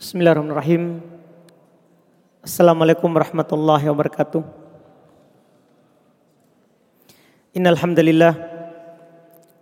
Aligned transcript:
Bismillahirrahmanirrahim. 0.00 1.04
Assalamualaikum 2.40 3.12
warahmatullahi 3.12 3.84
wabarakatuh. 3.84 4.40
Innal 7.52 7.76
hamdalillah 7.76 8.32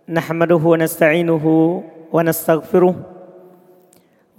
nahmaduhu 0.07 0.63
wa 0.63 0.79
nasta'inuhu 0.79 1.83
wa 2.07 2.23
nastaghfiruh 2.23 2.95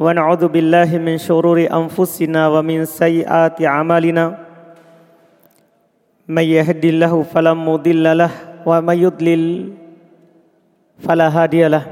wa 0.01 0.09
na'udzu 0.09 0.49
billahi 0.49 0.97
min 0.97 1.21
shururi 1.21 1.69
anfusina 1.69 2.49
wa 2.49 2.65
min 2.65 2.89
sayyiati 2.89 3.69
a'malina. 3.69 4.41
May 6.25 6.49
yahdihillahu 6.57 7.29
fala 7.29 7.53
mudilla 7.53 8.17
lah 8.17 8.33
wa 8.65 8.81
may 8.81 9.05
yudlil 9.05 9.77
fala 10.97 11.29
hadiyalah. 11.29 11.85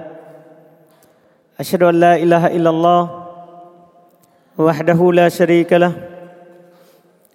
Asyhadu 1.61 1.93
an 1.93 1.97
la 2.01 2.13
ilaha 2.17 2.49
illallah 2.57 3.28
وحده 4.58 5.00
لا 5.12 5.28
شريك 5.30 5.74
له 5.74 5.94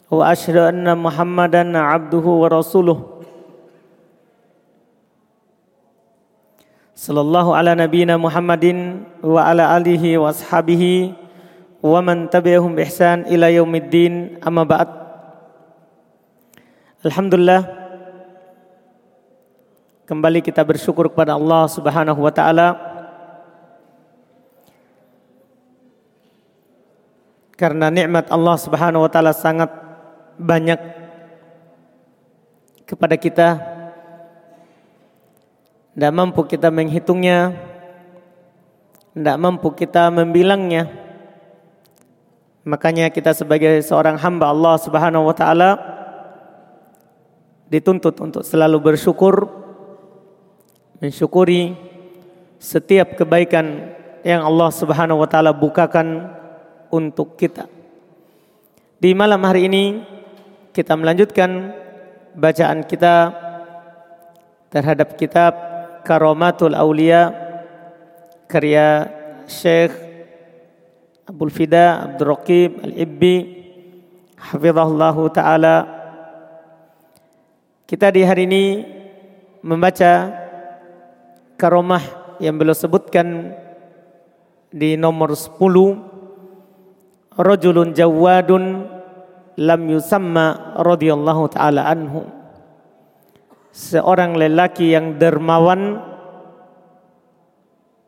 واشهد 0.09 0.57
ان 0.57 0.87
محمدا 0.99 1.79
عبده 1.79 2.27
ورسوله 2.43 2.99
صلى 6.97 7.21
الله 7.21 7.47
على 7.57 7.71
نبينا 7.75 8.17
محمد 8.17 8.65
وعلى 9.25 9.65
اله 9.77 10.05
واصحابه 10.19 11.13
ومن 11.83 12.17
تبعهم 12.31 12.73
باحسان 12.75 13.19
الى 13.29 13.55
يوم 13.55 13.73
الدين 13.75 14.15
اما 14.47 14.65
بعد 14.65 14.89
Alhamdulillah 16.99 17.63
kembali 20.03 20.43
kita 20.43 20.67
bersyukur 20.67 21.07
kepada 21.15 21.39
Allah 21.39 21.71
Subhanahu 21.71 22.27
wa 22.27 22.33
taala 22.35 22.92
Karena 27.54 27.94
nikmat 27.94 28.34
Allah 28.34 28.58
Subhanahu 28.58 29.06
wa 29.06 29.12
taala 29.12 29.30
sangat 29.30 29.70
banyak 30.42 30.80
kepada 32.90 33.16
kita. 33.18 33.50
Tidak 35.94 36.14
mampu 36.14 36.42
kita 36.50 36.74
menghitungnya, 36.74 37.54
tidak 39.14 39.38
mampu 39.38 39.70
kita 39.78 40.10
membilangnya. 40.10 40.90
Makanya 42.66 43.14
kita 43.14 43.36
sebagai 43.38 43.78
seorang 43.86 44.18
hamba 44.18 44.50
Allah 44.50 44.76
Subhanahu 44.82 45.30
wa 45.30 45.36
taala 45.38 45.78
dituntut 47.70 48.18
untuk 48.18 48.42
selalu 48.42 48.82
bersyukur, 48.82 49.46
mensyukuri 50.98 51.78
setiap 52.58 53.14
kebaikan 53.14 53.94
yang 54.24 54.42
Allah 54.42 54.72
Subhanahu 54.74 55.22
wa 55.22 55.30
taala 55.30 55.54
bukakan 55.54 56.32
untuk 56.94 57.34
kita. 57.34 57.66
Di 59.02 59.18
malam 59.18 59.42
hari 59.42 59.66
ini 59.66 59.84
kita 60.70 60.94
melanjutkan 60.94 61.74
bacaan 62.38 62.86
kita 62.86 63.34
terhadap 64.70 65.18
kitab 65.18 65.54
Karomatul 66.06 66.78
Aulia 66.78 67.34
karya 68.46 69.10
Syekh 69.50 69.92
Abdul 71.26 71.52
Fida 71.52 72.06
Abdul 72.06 72.30
Raqib 72.30 72.72
Al-Ibbi 72.80 73.36
Hafizahullah 74.40 75.16
Ta'ala 75.32 75.78
Kita 77.84 78.10
di 78.10 78.26
hari 78.26 78.50
ini 78.50 78.66
membaca 79.62 80.34
karomah 81.56 82.04
yang 82.42 82.58
beliau 82.58 82.76
sebutkan 82.76 83.54
di 84.74 84.98
nomor 84.98 85.38
10 85.38 86.13
rajulun 87.38 87.94
jawadun 87.94 88.86
lam 89.58 89.82
yusamma 89.90 90.78
radhiyallahu 90.82 91.50
taala 91.50 91.86
anhu. 91.90 92.26
Seorang 93.74 94.38
lelaki 94.38 94.94
yang 94.94 95.18
dermawan 95.18 95.98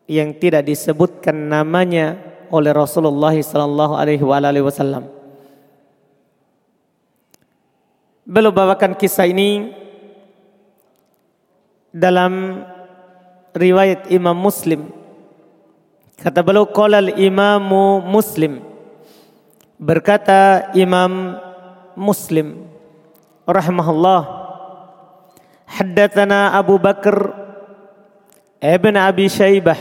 yang 0.06 0.38
tidak 0.38 0.70
disebutkan 0.70 1.50
namanya 1.50 2.22
oleh 2.54 2.70
Rasulullah 2.70 3.34
sallallahu 3.34 3.98
alaihi 3.98 4.22
wasallam. 4.62 5.10
Beliau 8.26 8.54
bawakan 8.54 8.94
kisah 8.94 9.26
ini 9.26 9.74
dalam 11.90 12.62
riwayat 13.58 14.10
Imam 14.14 14.38
Muslim. 14.38 14.94
Kata 16.22 16.46
beliau 16.46 16.70
qala 16.70 17.02
al-Imamu 17.02 18.06
Muslim 18.06 18.75
Berkata 19.76 20.72
Imam 20.72 21.36
Muslim 22.00 22.64
rahimahullah 23.44 24.24
Haddatsana 25.68 26.56
Abu 26.56 26.80
Bakar 26.80 27.36
Ibn 28.64 28.96
Abi 28.96 29.28
Syaibah 29.28 29.76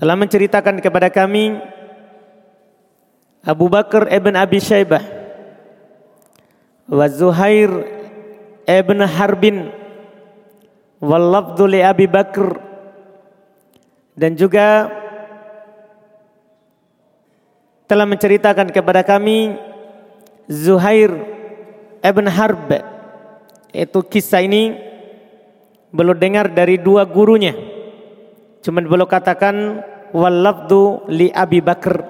telah 0.00 0.16
menceritakan 0.16 0.80
kepada 0.80 1.12
kami 1.12 1.60
Abu 3.44 3.68
Bakar 3.68 4.08
Ibn 4.08 4.34
Abi 4.40 4.64
Syaibah 4.64 5.04
wa 6.88 7.06
Zuhair 7.12 7.68
Ibn 8.64 8.98
Harbin 9.12 9.68
wal 11.04 11.36
Abi 11.84 12.08
Bakar 12.08 12.64
dan 14.16 14.40
juga 14.40 15.01
telah 17.92 18.08
menceritakan 18.08 18.72
kepada 18.72 19.04
kami 19.04 19.52
Zuhair 20.48 21.12
Ibn 22.00 22.24
Harb. 22.24 22.72
Itu 23.68 24.00
kisah 24.08 24.40
ini 24.40 24.80
belum 25.92 26.16
dengar 26.16 26.48
dari 26.48 26.80
dua 26.80 27.04
gurunya. 27.04 27.52
Cuman 28.64 28.88
belum 28.88 29.04
katakan 29.04 29.84
walafdu 30.16 31.04
li 31.12 31.28
Abi 31.36 31.60
Bakr. 31.60 32.00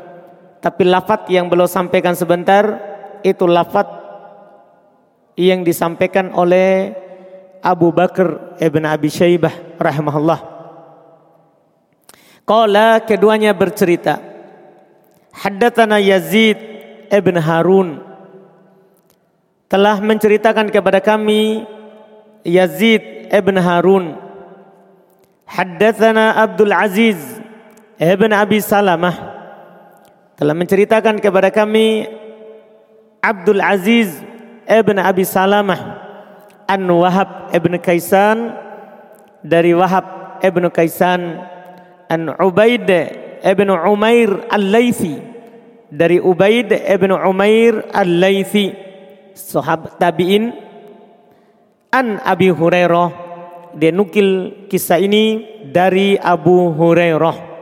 Tapi 0.63 0.87
lafat 0.87 1.27
yang 1.35 1.51
belum 1.51 1.67
sampaikan 1.67 2.15
sebentar 2.15 2.79
itu 3.27 3.43
lafat 3.43 3.91
yang 5.35 5.67
disampaikan 5.67 6.31
oleh 6.31 6.95
Abu 7.59 7.91
Bakar 7.91 8.55
Ibn 8.63 8.83
Abi 8.87 9.11
Syaibah 9.11 9.83
rahimahullah. 9.83 10.39
Qala 12.47 13.03
keduanya 13.03 13.51
bercerita 13.51 14.32
Haddatsana 15.33 15.97
Yazid 15.97 16.61
ibn 17.09 17.41
Harun 17.41 18.05
telah 19.73 19.97
menceritakan 20.05 20.69
kepada 20.69 21.01
kami 21.01 21.65
Yazid 22.45 23.33
ibn 23.33 23.57
Harun 23.57 24.21
Haddatsana 25.49 26.37
Abdul 26.37 26.73
Aziz 26.77 27.17
ibn 27.97 28.29
Abi 28.37 28.61
Salamah 28.61 29.17
telah 30.37 30.53
menceritakan 30.53 31.17
kepada 31.17 31.49
kami 31.49 32.05
Abdul 33.25 33.65
Aziz 33.65 34.13
ibn 34.69 34.97
Abi 35.01 35.25
Salamah 35.25 35.81
An 36.69 36.85
Wahab 36.93 37.53
ibn 37.57 37.73
Kaisan 37.81 38.53
dari 39.41 39.73
Wahab 39.73 40.41
ibn 40.45 40.69
Kaisan 40.69 41.41
An 42.13 42.29
Ubaid 42.37 42.89
ibn 43.43 43.69
Umair 43.71 44.47
Al-Laythi. 44.49 45.35
Dari 45.93 46.17
Ubaid 46.17 46.73
ibn 46.73 47.13
Umair 47.13 47.93
Al-Laythi 47.93 48.73
sahabat 49.37 50.01
tabi'in. 50.01 50.55
An 51.93 52.17
Abi 52.25 52.49
Hurairah 52.49 53.33
dia 53.77 53.93
nukil 53.93 54.65
kisah 54.69 55.01
ini 55.01 55.45
dari 55.69 56.17
Abu 56.17 56.73
Hurairah. 56.73 57.53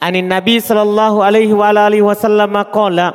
Anin 0.00 0.30
Nabi 0.30 0.62
sallallahu 0.62 1.20
alaihi 1.20 1.52
wa 1.52 1.74
alihi 1.74 2.00
wasallam 2.00 2.56
qala 2.72 3.12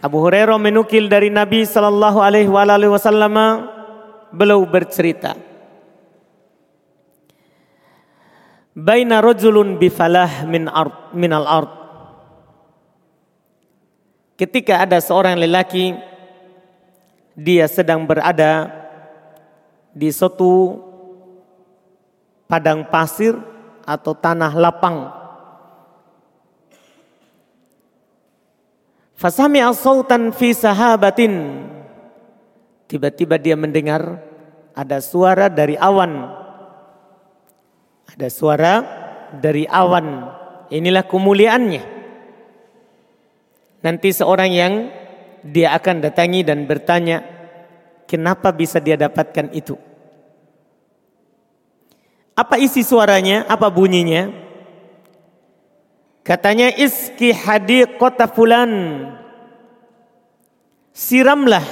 Abu 0.00 0.20
Hurairah 0.20 0.60
menukil 0.60 1.08
dari 1.08 1.32
Nabi 1.32 1.64
sallallahu 1.64 2.20
alaihi 2.20 2.52
wa 2.52 2.68
alihi 2.68 2.92
wasallam 2.92 3.36
beliau 4.28 4.60
bercerita 4.68 5.49
baina 8.80 9.20
rajulun 9.20 9.76
bifalah 9.76 10.48
min 10.48 10.64
ard 10.64 11.12
min 11.12 11.30
al 11.36 11.44
ard. 11.44 11.72
Ketika 14.40 14.88
ada 14.88 14.96
seorang 15.04 15.36
lelaki 15.36 15.92
dia 17.36 17.68
sedang 17.68 18.08
berada 18.08 18.72
di 19.92 20.08
suatu 20.08 20.80
padang 22.48 22.88
pasir 22.88 23.36
atau 23.84 24.16
tanah 24.16 24.52
lapang. 24.56 25.12
Fasami 29.12 29.60
sautan 29.76 30.32
fi 30.32 30.56
sahabatin. 30.56 31.68
Tiba-tiba 32.88 33.36
dia 33.36 33.54
mendengar 33.60 34.24
ada 34.72 34.98
suara 35.04 35.52
dari 35.52 35.76
awan 35.76 36.39
ada 38.10 38.28
suara 38.28 38.74
dari 39.38 39.66
awan. 39.70 40.26
Inilah 40.70 41.06
kemuliaannya. 41.06 41.82
Nanti 43.80 44.08
seorang 44.12 44.50
yang 44.50 44.74
dia 45.46 45.72
akan 45.72 46.04
datangi 46.04 46.44
dan 46.44 46.68
bertanya, 46.68 47.24
kenapa 48.04 48.52
bisa 48.52 48.82
dia 48.82 48.98
dapatkan 48.98 49.50
itu? 49.56 49.74
Apa 52.36 52.60
isi 52.60 52.84
suaranya? 52.84 53.48
Apa 53.48 53.68
bunyinya? 53.72 54.30
Katanya 56.20 56.70
iski 56.70 57.32
kota 57.96 58.28
fulan. 58.28 58.70
Siramlah 60.92 61.64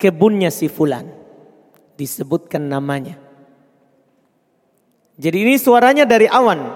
kebunnya 0.00 0.50
si 0.50 0.66
fulan. 0.66 1.19
Disebutkan 2.00 2.64
namanya. 2.64 3.20
Jadi 5.20 5.36
ini 5.44 5.60
suaranya 5.60 6.08
dari 6.08 6.24
awan, 6.24 6.72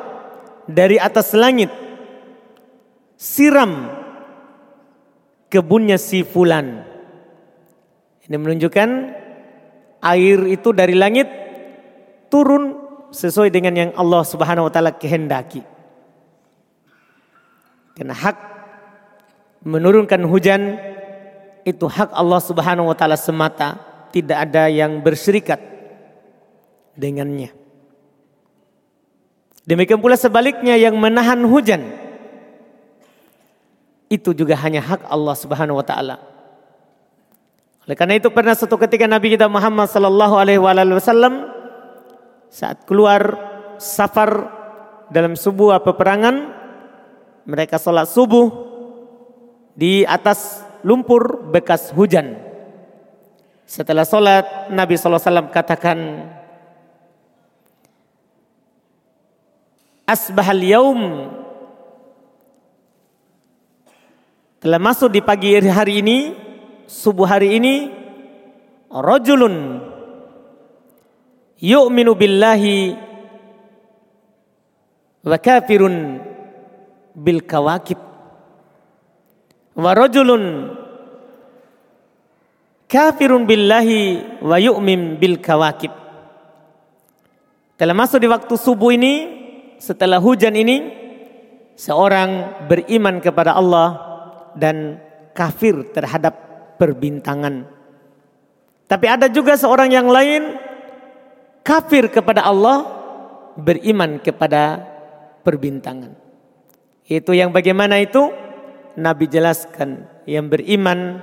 dari 0.68 1.00
atas 1.00 1.32
langit 1.32 1.72
siram 3.16 3.88
kebunnya 5.48 5.96
si 5.96 6.20
fulan. 6.20 6.84
Ini 8.28 8.36
menunjukkan 8.36 8.88
air 10.04 10.38
itu 10.52 10.76
dari 10.76 10.92
langit 10.92 11.24
turun 12.28 12.76
sesuai 13.08 13.48
dengan 13.48 13.72
yang 13.72 13.90
Allah 13.96 14.20
Subhanahu 14.28 14.68
wa 14.68 14.72
taala 14.72 14.92
kehendaki. 14.92 15.64
Karena 17.96 18.12
hak 18.12 18.36
menurunkan 19.64 20.20
hujan 20.28 20.76
itu 21.64 21.88
hak 21.88 22.12
Allah 22.12 22.40
Subhanahu 22.44 22.92
wa 22.92 22.96
taala 22.98 23.16
semata, 23.16 23.94
tidak 24.14 24.46
ada 24.46 24.70
yang 24.70 25.02
berserikat 25.02 25.58
dengannya. 26.94 27.50
Demikian 29.66 29.99
pula 29.99 30.14
sebaliknya 30.14 30.78
yang 30.78 30.94
menahan 30.94 31.43
hujan 31.43 31.82
itu 34.06 34.31
juga 34.31 34.55
hanya 34.62 34.78
hak 34.78 35.11
Allah 35.11 35.34
Subhanahu 35.34 35.82
wa 35.82 35.87
taala. 35.87 36.16
Oleh 37.82 37.96
karena 37.99 38.14
itu 38.16 38.31
pernah 38.31 38.55
satu 38.55 38.78
ketika 38.78 39.11
Nabi 39.11 39.34
kita 39.34 39.50
Muhammad 39.50 39.90
sallallahu 39.90 40.38
alaihi 40.38 40.60
wasallam 40.62 41.50
saat 42.52 42.87
keluar 42.87 43.34
safar 43.82 44.46
dalam 45.10 45.34
sebuah 45.34 45.82
peperangan 45.82 46.55
mereka 47.44 47.76
sholat 47.76 48.08
subuh 48.08 48.49
di 49.75 50.06
atas 50.06 50.62
lumpur 50.84 51.50
bekas 51.50 51.90
hujan. 51.93 52.44
Setelah 53.64 54.05
sholat 54.05 54.69
Nabi 54.69 54.94
SAW 55.00 55.49
katakan 55.49 56.28
Asbahal 60.05 60.61
yaum. 60.69 61.00
Telah 64.61 64.81
masuk 64.81 65.12
di 65.12 65.20
pagi 65.25 65.56
hari 65.64 66.05
ini, 66.05 66.37
subuh 66.84 67.25
hari 67.25 67.56
ini, 67.56 67.88
rajulun 68.93 69.81
yu'minu 71.60 72.12
billahi 72.12 72.96
wa 75.25 75.37
kafirun 75.40 76.20
bil 77.17 77.40
kawakib. 77.44 78.00
Wa 79.72 79.90
rajulun 79.96 80.69
kafirun 82.94 83.43
billahi 83.43 84.38
wa 84.38 84.55
yu'min 84.55 85.19
bil 85.19 85.43
kawakib 85.43 85.91
telah 87.75 87.91
masuk 87.91 88.23
di 88.23 88.31
waktu 88.31 88.55
subuh 88.55 88.94
ini 88.94 89.14
setelah 89.82 90.23
hujan 90.23 90.55
ini 90.55 90.94
seorang 91.75 92.62
beriman 92.70 93.19
kepada 93.19 93.58
Allah 93.58 93.99
dan 94.55 95.02
kafir 95.35 95.91
terhadap 95.91 96.35
perbintangan. 96.79 97.67
Tapi 98.87 99.06
ada 99.11 99.26
juga 99.26 99.58
seorang 99.58 99.91
yang 99.91 100.06
lain 100.06 100.55
kafir 101.67 102.06
kepada 102.08 102.46
Allah, 102.46 102.87
beriman 103.58 104.23
kepada 104.23 104.79
perbintangan. 105.43 106.14
Itu 107.05 107.35
yang 107.35 107.50
bagaimana 107.50 107.99
itu? 108.00 108.31
Nabi 108.94 109.26
jelaskan 109.26 110.06
yang 110.23 110.46
beriman 110.46 111.19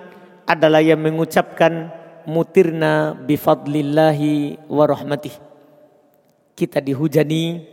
adalah 0.45 0.83
yang 0.83 0.99
mengucapkan 0.99 1.91
mutirna 2.25 3.17
bifadlillahi 3.17 4.67
wa 4.69 4.85
rahmatih. 4.85 5.33
Kita 6.53 6.83
dihujani 6.83 7.65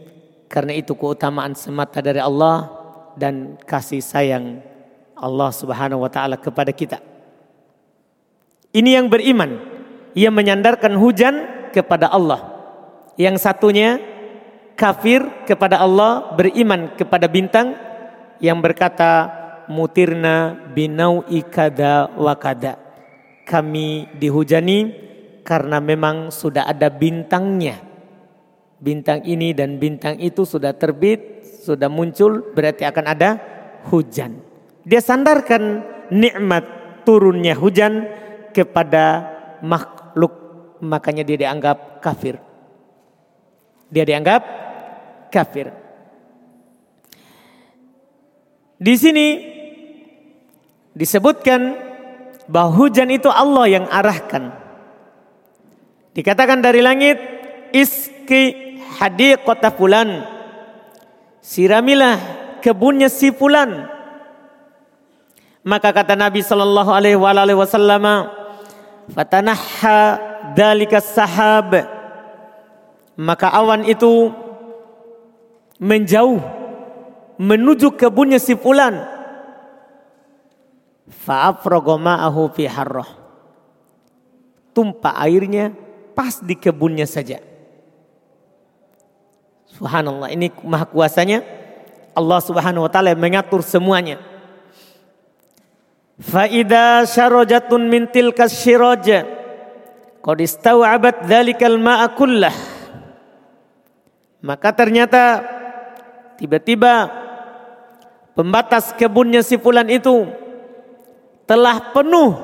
karena 0.48 0.72
itu 0.72 0.96
keutamaan 0.96 1.52
semata 1.52 2.00
dari 2.00 2.22
Allah 2.22 2.72
dan 3.18 3.60
kasih 3.66 4.00
sayang 4.00 4.64
Allah 5.18 5.50
Subhanahu 5.52 6.06
wa 6.06 6.10
taala 6.10 6.38
kepada 6.38 6.72
kita. 6.72 7.02
Ini 8.72 9.00
yang 9.00 9.10
beriman, 9.10 9.58
ia 10.14 10.30
menyandarkan 10.30 10.94
hujan 10.96 11.34
kepada 11.74 12.08
Allah. 12.08 12.56
Yang 13.18 13.42
satunya 13.42 13.98
kafir 14.78 15.26
kepada 15.44 15.82
Allah, 15.82 16.32
beriman 16.38 16.94
kepada 16.94 17.26
bintang 17.26 17.74
yang 18.38 18.62
berkata 18.62 19.37
mutirna 19.68 20.68
binau 20.72 21.22
ikada 21.28 22.10
wakada. 22.16 22.80
Kami 23.48 24.12
dihujani 24.16 24.92
karena 25.44 25.80
memang 25.80 26.28
sudah 26.28 26.68
ada 26.68 26.92
bintangnya. 26.92 27.80
Bintang 28.78 29.24
ini 29.24 29.56
dan 29.56 29.80
bintang 29.80 30.20
itu 30.20 30.44
sudah 30.44 30.76
terbit, 30.76 31.44
sudah 31.64 31.88
muncul, 31.88 32.52
berarti 32.52 32.84
akan 32.84 33.04
ada 33.08 33.30
hujan. 33.88 34.38
Dia 34.84 35.00
sandarkan 35.00 35.82
nikmat 36.12 36.64
turunnya 37.08 37.56
hujan 37.56 38.06
kepada 38.52 39.24
makhluk. 39.64 40.32
Makanya 40.84 41.24
dia 41.26 41.48
dianggap 41.48 41.98
kafir. 42.04 42.38
Dia 43.88 44.04
dianggap 44.04 44.42
kafir. 45.32 45.72
Di 48.78 48.94
sini 48.94 49.57
disebutkan 50.98 51.78
bahwa 52.50 52.74
hujan 52.74 53.06
itu 53.14 53.30
Allah 53.30 53.70
yang 53.70 53.86
arahkan. 53.86 54.50
Dikatakan 56.10 56.58
dari 56.58 56.82
langit, 56.82 57.22
iski 57.70 58.74
hadiqata 58.98 59.70
fulan. 59.70 60.26
Siramilah 61.38 62.18
kebunnya 62.58 63.06
si 63.06 63.30
fulan. 63.30 63.86
Maka 65.62 65.94
kata 65.94 66.18
Nabi 66.18 66.42
sallallahu 66.42 66.90
alaihi 66.90 67.14
wasallam, 67.54 68.26
"Fatanahha 69.14 70.18
dalika 70.58 70.98
sahab." 70.98 71.86
Maka 73.14 73.50
awan 73.54 73.86
itu 73.86 74.34
menjauh 75.78 76.42
menuju 77.38 77.94
kebunnya 77.94 78.42
si 78.42 78.58
fulan. 78.58 79.17
Fa'afraga 81.08 81.96
ma'ahu 81.96 82.52
fi 82.52 82.68
harrah. 82.68 83.08
Tumpah 84.76 85.16
airnya 85.24 85.72
pas 86.12 86.38
di 86.44 86.54
kebunnya 86.54 87.08
saja. 87.08 87.40
Subhanallah, 89.72 90.28
ini 90.32 90.52
maha 90.66 90.84
kuasanya 90.88 91.44
Allah 92.12 92.40
Subhanahu 92.42 92.84
wa 92.86 92.90
taala 92.90 93.14
mengatur 93.14 93.62
semuanya. 93.62 94.18
Faida 96.18 97.06
syarajatun 97.06 97.86
min 97.86 98.10
tilka 98.10 98.50
syiraja 98.50 99.22
qad 100.18 100.38
istaw'abat 100.42 101.30
dzalikal 101.30 101.78
ma'a 101.78 102.10
kullah. 102.18 102.54
Maka 104.42 104.74
ternyata 104.74 105.46
tiba-tiba 106.38 107.10
pembatas 108.34 108.90
kebunnya 108.98 109.46
si 109.46 109.58
fulan 109.58 109.86
itu 109.86 110.26
telah 111.48 111.96
penuh 111.96 112.36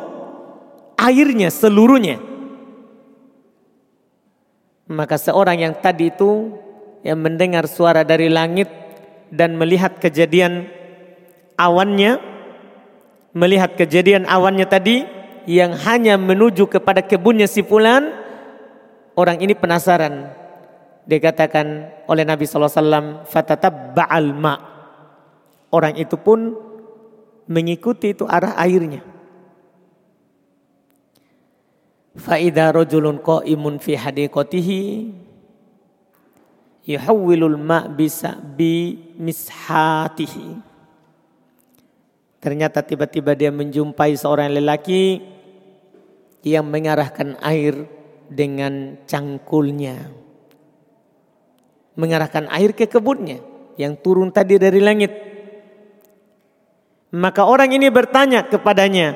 airnya 0.96 1.52
seluruhnya. 1.52 2.18
Maka 4.88 5.20
seorang 5.20 5.60
yang 5.60 5.74
tadi 5.76 6.08
itu 6.08 6.56
yang 7.04 7.20
mendengar 7.20 7.68
suara 7.68 8.00
dari 8.00 8.32
langit 8.32 8.68
dan 9.28 9.60
melihat 9.60 10.00
kejadian 10.00 10.68
awannya 11.60 12.34
melihat 13.34 13.74
kejadian 13.74 14.24
awannya 14.24 14.64
tadi 14.64 15.04
yang 15.44 15.76
hanya 15.84 16.16
menuju 16.16 16.70
kepada 16.70 17.04
kebunnya 17.04 17.44
si 17.44 17.60
fulan, 17.60 18.08
orang 19.18 19.42
ini 19.44 19.52
penasaran. 19.52 20.32
Dikatakan 21.04 21.92
oleh 22.08 22.24
Nabi 22.24 22.48
SAW, 22.48 23.28
fatatabba'al 23.28 24.32
ma. 24.32 24.56
Orang 25.68 26.00
itu 26.00 26.16
pun 26.16 26.56
mengikuti 27.46 28.12
itu 28.16 28.24
arah 28.28 28.56
airnya. 28.56 29.02
Fa'idha 32.14 32.70
rojulun 32.70 33.18
qa'imun 33.18 33.82
fi 33.82 33.98
hadiqatihi 33.98 34.80
yuhawwilul 36.86 37.58
ma' 37.58 37.90
bisa 37.90 38.38
bi 38.38 38.94
mishatihi 39.18 40.74
Ternyata 42.44 42.84
tiba-tiba 42.84 43.32
dia 43.32 43.48
menjumpai 43.48 44.12
seorang 44.20 44.52
lelaki 44.52 45.16
yang 46.44 46.68
mengarahkan 46.68 47.40
air 47.40 47.88
dengan 48.28 49.00
cangkulnya. 49.08 50.12
Mengarahkan 51.96 52.44
air 52.52 52.76
ke 52.76 52.84
kebunnya 52.84 53.40
yang 53.80 53.96
turun 53.96 54.28
tadi 54.28 54.60
dari 54.60 54.76
langit. 54.76 55.33
Maka 57.14 57.46
orang 57.46 57.70
ini 57.70 57.86
bertanya 57.94 58.42
kepadanya. 58.42 59.14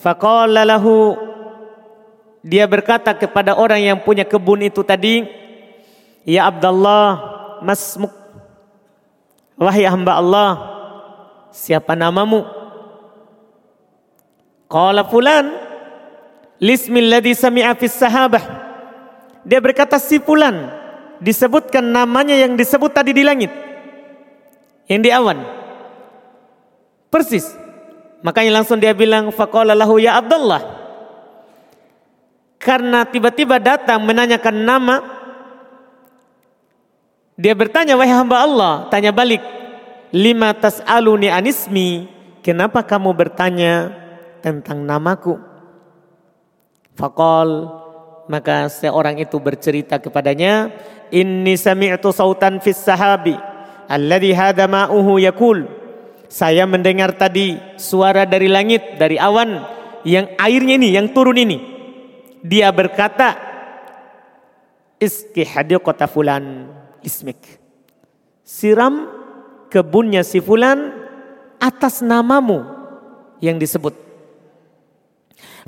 Faqala 0.00 0.64
dia 2.40 2.64
berkata 2.64 3.12
kepada 3.12 3.52
orang 3.52 3.84
yang 3.84 3.98
punya 4.00 4.24
kebun 4.24 4.64
itu 4.64 4.80
tadi, 4.80 5.28
"Ya 6.24 6.48
Abdullah, 6.48 7.20
masmuk 7.60 8.18
Wahai 9.58 9.90
hamba 9.90 10.22
Allah, 10.22 10.50
siapa 11.50 11.98
namamu? 11.98 12.46
Qala 14.70 15.02
fulan 15.02 15.50
lismil 16.62 17.10
ladzi 17.10 17.34
sami'a 17.34 17.74
fis 17.74 17.98
sahabah. 17.98 18.44
Dia 19.42 19.58
berkata 19.58 19.98
si 19.98 20.22
fulan 20.22 20.70
disebutkan 21.18 21.82
namanya 21.82 22.38
yang 22.38 22.54
disebut 22.54 22.94
tadi 22.94 23.10
di 23.10 23.26
langit. 23.26 23.50
Yang 24.86 25.00
di 25.02 25.10
awan. 25.10 25.57
Persis. 27.08 27.48
Makanya 28.20 28.60
langsung 28.60 28.76
dia 28.80 28.92
bilang 28.92 29.32
faqala 29.32 29.72
lahu 29.72 30.00
ya 30.00 30.18
Abdullah. 30.20 30.62
Karena 32.58 33.06
tiba-tiba 33.06 33.62
datang 33.62 34.02
menanyakan 34.02 34.56
nama 34.66 34.96
dia 37.38 37.54
bertanya, 37.54 37.94
wahai 37.94 38.10
hamba 38.10 38.42
Allah, 38.42 38.74
tanya 38.90 39.14
balik. 39.14 39.38
Lima 40.10 40.50
tas'aluni 40.58 41.30
anismi, 41.30 42.10
kenapa 42.42 42.82
kamu 42.82 43.14
bertanya 43.14 43.94
tentang 44.42 44.82
namaku? 44.82 45.38
Fakol, 46.98 47.70
maka 48.26 48.66
seorang 48.66 49.22
itu 49.22 49.38
bercerita 49.38 50.02
kepadanya, 50.02 50.74
Inni 51.14 51.54
sami'tu 51.54 52.10
sautan 52.10 52.58
fis 52.58 52.82
sahabi, 52.82 53.38
alladhi 53.86 54.34
hada 54.34 54.66
ma'uhu 54.66 55.22
yakul. 55.22 55.62
Saya 56.28 56.68
mendengar 56.68 57.16
tadi 57.16 57.56
suara 57.80 58.28
dari 58.28 58.52
langit, 58.52 59.00
dari 59.00 59.16
awan, 59.16 59.64
yang 60.04 60.28
airnya 60.36 60.76
ini, 60.76 60.92
yang 60.92 61.08
turun 61.16 61.40
ini. 61.40 61.58
Dia 62.44 62.68
berkata, 62.68 63.48
Iski 64.98 65.46
hadiqata 65.46 66.10
fulan 66.10 66.68
ismik. 67.06 67.38
Siram 68.42 69.06
kebunnya 69.70 70.26
si 70.26 70.42
fulan 70.42 70.90
atas 71.62 72.02
namamu 72.02 72.66
yang 73.38 73.56
disebut. 73.56 73.94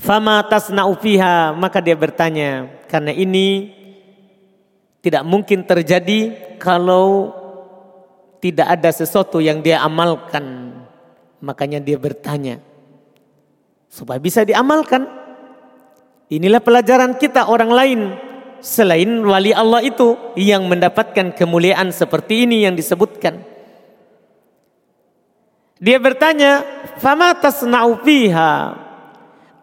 Fama 0.01 0.43
tasna'u 0.45 0.97
fiha, 0.99 1.55
maka 1.55 1.79
dia 1.79 1.95
bertanya, 1.95 2.67
karena 2.89 3.13
ini 3.15 3.71
tidak 5.01 5.23
mungkin 5.25 5.65
terjadi 5.65 6.37
kalau 6.61 7.33
tidak 8.41 8.67
ada 8.81 8.91
sesuatu 8.91 9.39
yang 9.39 9.61
dia 9.61 9.85
amalkan. 9.85 10.73
Makanya 11.41 11.81
dia 11.81 11.97
bertanya 12.01 12.61
supaya 13.89 14.17
bisa 14.17 14.45
diamalkan. 14.45 15.05
Inilah 16.31 16.63
pelajaran 16.63 17.19
kita 17.19 17.51
orang 17.51 17.71
lain 17.73 18.01
selain 18.63 19.09
wali 19.25 19.51
Allah 19.51 19.83
itu 19.83 20.15
yang 20.39 20.69
mendapatkan 20.69 21.35
kemuliaan 21.35 21.91
seperti 21.91 22.47
ini 22.47 22.65
yang 22.65 22.79
disebutkan. 22.79 23.43
Dia 25.81 25.97
bertanya, 25.97 26.63
"Fama 27.01 27.35
tasna'u 27.35 28.05
fiha?" 28.05 28.53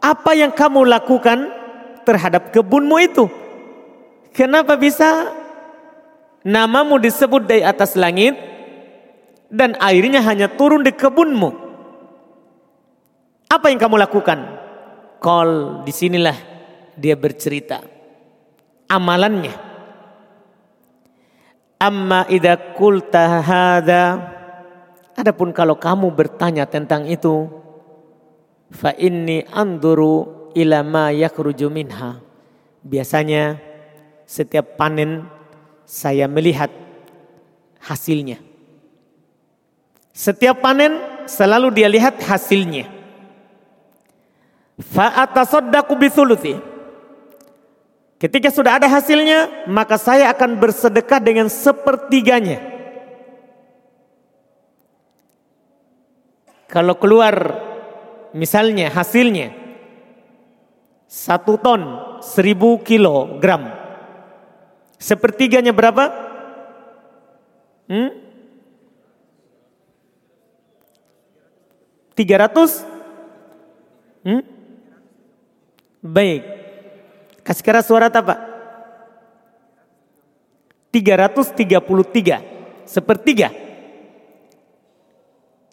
Apa 0.01 0.34
yang 0.34 0.53
kamu 0.53 0.86
lakukan 0.86 1.50
terhadap 2.05 2.53
kebunmu 2.53 2.98
itu? 3.01 3.25
Kenapa 4.34 4.77
bisa 4.77 5.34
namamu 6.46 7.01
disebut 7.01 7.46
dari 7.46 7.63
atas 7.65 7.98
langit 7.98 8.56
dan 9.48 9.75
airnya 9.80 10.24
hanya 10.24 10.51
turun 10.51 10.84
di 10.84 10.92
kebunmu? 10.92 11.50
Apa 13.48 13.72
yang 13.72 13.80
kamu 13.80 13.96
lakukan? 13.96 14.39
Kol 15.18 15.82
di 15.88 15.92
sinilah 15.96 16.38
dia 16.94 17.16
bercerita 17.16 17.82
amalannya. 18.92 19.56
Amma 21.77 22.25
idza 22.25 22.58
qulta 22.74 23.42
hadza 23.46 24.04
Adapun 25.18 25.50
kalau 25.50 25.82
kamu 25.82 26.13
bertanya 26.13 26.70
tentang 26.70 27.10
itu 27.10 27.50
fa 28.70 28.94
inni 28.94 29.42
anduru 29.50 30.50
ila 30.54 30.86
ma 30.86 31.10
yakhruju 31.10 31.74
minha. 31.74 32.22
Biasanya 32.86 33.58
setiap 34.30 34.77
panen 34.77 35.25
saya 35.89 36.30
melihat 36.30 36.70
hasilnya. 37.82 38.47
Setiap 40.17 40.65
panen 40.65 40.97
selalu 41.29 41.77
dia 41.77 41.86
lihat 41.86 42.17
hasilnya. 42.25 42.89
Fa 44.81 45.13
atasaddaqu 45.29 45.93
bisulusi. 45.93 46.57
Ketika 48.17 48.50
sudah 48.50 48.81
ada 48.81 48.89
hasilnya, 48.89 49.69
maka 49.69 49.93
saya 50.01 50.33
akan 50.33 50.57
bersedekah 50.57 51.21
dengan 51.21 51.45
sepertiganya. 51.53 52.57
Kalau 56.65 56.97
keluar 56.97 57.62
misalnya 58.33 58.89
hasilnya 58.89 59.53
satu 61.05 61.62
ton 61.62 61.81
seribu 62.25 62.81
kilogram, 62.81 63.69
sepertiganya 64.97 65.77
berapa? 65.77 66.09
Hmm? 67.86 68.26
300? 72.17 74.25
Hmm? 74.25 74.41
Baik. 76.01 76.41
Kasih 77.45 77.63
keras 77.63 77.86
suara 77.86 78.09
apa? 78.09 78.36
333 80.89 82.89
sepertiga 82.89 83.53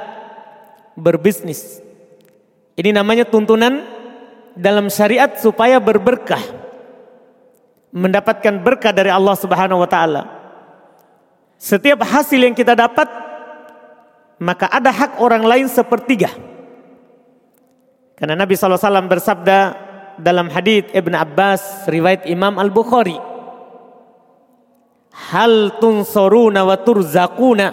berbisnis. 0.96 1.84
Ini 2.72 2.96
namanya 2.96 3.28
tuntunan 3.28 3.84
dalam 4.56 4.88
syariat 4.88 5.36
supaya 5.36 5.76
berberkah. 5.76 6.40
Mendapatkan 7.92 8.64
berkah 8.64 8.96
dari 8.96 9.12
Allah 9.12 9.36
Subhanahu 9.36 9.84
wa 9.84 9.88
taala. 9.88 10.22
Setiap 11.60 12.00
hasil 12.00 12.40
yang 12.40 12.56
kita 12.56 12.72
dapat 12.72 13.25
maka 14.42 14.68
ada 14.68 14.92
hak 14.92 15.20
orang 15.20 15.44
lain 15.44 15.66
sepertiga. 15.68 16.32
Karena 18.16 18.32
Nabi 18.32 18.56
SAW 18.56 18.80
bersabda 19.08 19.58
dalam 20.16 20.48
hadis 20.48 20.88
Ibn 20.96 21.12
Abbas 21.12 21.84
riwayat 21.88 22.24
Imam 22.24 22.56
Al-Bukhari 22.56 23.20
hal 25.32 25.76
tunsuruna 25.76 26.64
wa 26.64 26.76
turzaquna 26.80 27.66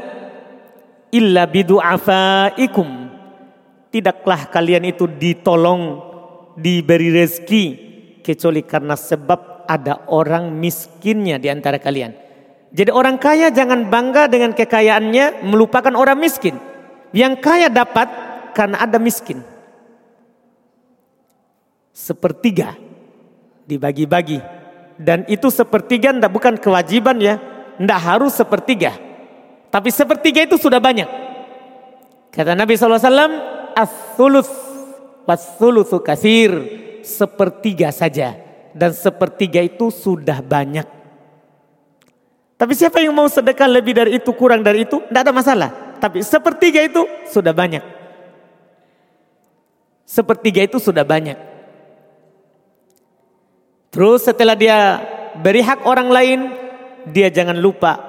illa 1.15 1.43
bidu'afaikum 1.47 2.87
tidaklah 3.93 4.49
kalian 4.49 4.89
itu 4.89 5.05
ditolong, 5.05 6.01
diberi 6.57 7.13
rezeki 7.13 7.65
kecuali 8.25 8.65
karena 8.65 8.97
sebab 8.97 9.69
ada 9.69 10.09
orang 10.09 10.49
miskinnya 10.49 11.37
di 11.37 11.53
antara 11.53 11.77
kalian. 11.77 12.17
Jadi 12.73 12.89
orang 12.89 13.21
kaya 13.21 13.53
jangan 13.53 13.85
bangga 13.85 14.25
dengan 14.25 14.49
kekayaannya 14.57 15.45
melupakan 15.45 15.93
orang 15.93 16.17
miskin. 16.17 16.57
Yang 17.13 17.33
kaya 17.45 17.69
dapat 17.69 18.09
karena 18.57 18.81
ada 18.81 18.97
miskin. 18.97 19.45
Sepertiga 21.93 22.73
dibagi-bagi. 23.69 24.41
Dan 24.97 25.21
itu 25.29 25.53
sepertiga 25.53 26.17
ndak 26.17 26.33
bukan 26.33 26.57
kewajiban 26.57 27.21
ya. 27.21 27.37
Ndak 27.77 27.99
harus 28.01 28.33
sepertiga. 28.33 28.97
Tapi 29.69 29.93
sepertiga 29.93 30.41
itu 30.41 30.57
sudah 30.57 30.81
banyak. 30.81 31.09
Kata 32.33 32.57
Nabi 32.57 32.73
SAW, 32.73 32.97
As-sulus 33.77 34.49
was-sulusu 35.29 36.01
kasir. 36.01 36.49
Sepertiga 37.05 37.93
saja. 37.93 38.33
Dan 38.73 38.97
sepertiga 38.97 39.61
itu 39.61 39.93
sudah 39.93 40.41
banyak. 40.41 41.02
Tapi 42.63 42.79
siapa 42.79 43.03
yang 43.03 43.11
mau 43.11 43.27
sedekah 43.27 43.67
lebih 43.67 43.91
dari 43.91 44.15
itu, 44.15 44.31
kurang 44.31 44.63
dari 44.63 44.87
itu, 44.87 45.03
tidak 45.03 45.27
ada 45.27 45.35
masalah. 45.35 45.69
Tapi 45.99 46.23
sepertiga 46.23 46.79
itu 46.79 47.03
sudah 47.27 47.51
banyak. 47.51 47.83
Sepertiga 50.07 50.63
itu 50.63 50.79
sudah 50.79 51.03
banyak. 51.03 51.35
Terus 53.91 54.23
setelah 54.23 54.55
dia 54.55 55.03
beri 55.43 55.59
hak 55.59 55.83
orang 55.83 56.07
lain, 56.07 56.39
dia 57.11 57.27
jangan 57.27 57.59
lupa 57.59 57.99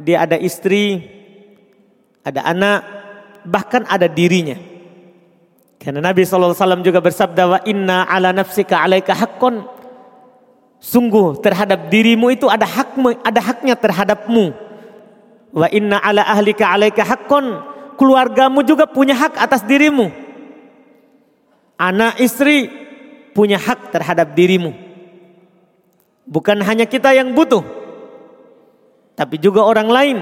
dia 0.00 0.24
ada 0.24 0.40
istri, 0.40 1.04
ada 2.24 2.40
anak, 2.40 2.80
bahkan 3.44 3.84
ada 3.84 4.08
dirinya. 4.08 4.56
Karena 5.76 6.00
Nabi 6.00 6.24
SAW 6.24 6.80
juga 6.80 7.04
bersabda 7.04 7.42
wa 7.44 7.58
inna 7.68 8.08
ala 8.08 8.32
nafsika 8.32 8.80
alaika 8.80 9.12
haqqon 9.12 9.60
Sungguh 10.84 11.40
terhadap 11.40 11.88
dirimu 11.88 12.28
itu 12.28 12.44
ada 12.44 12.68
hak 12.68 13.00
ada 13.24 13.40
haknya 13.40 13.72
terhadapmu. 13.72 14.52
Wa 15.56 15.64
inna 15.72 15.96
ala 15.96 16.20
ahlika 16.28 16.68
alaika 16.68 17.00
haqqon. 17.00 17.72
Keluargamu 17.96 18.60
juga 18.60 18.84
punya 18.84 19.16
hak 19.16 19.40
atas 19.40 19.64
dirimu. 19.64 20.12
Anak 21.80 22.20
istri 22.20 22.68
punya 23.32 23.56
hak 23.56 23.96
terhadap 23.96 24.36
dirimu. 24.36 24.76
Bukan 26.28 26.60
hanya 26.60 26.84
kita 26.84 27.16
yang 27.16 27.32
butuh. 27.32 27.64
Tapi 29.16 29.40
juga 29.40 29.64
orang 29.64 29.88
lain. 29.88 30.18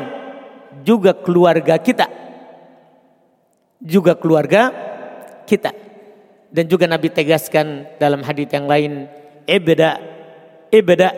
Juga 0.87 1.11
keluarga 1.11 1.75
kita. 1.75 2.07
Juga 3.83 4.15
keluarga 4.15 4.71
kita. 5.43 5.75
Dan 6.55 6.71
juga 6.71 6.87
Nabi 6.87 7.11
tegaskan 7.11 7.99
dalam 7.99 8.23
hadis 8.23 8.47
yang 8.47 8.71
lain. 8.71 9.11
Ibda 9.49 10.12
ibda 10.73 11.13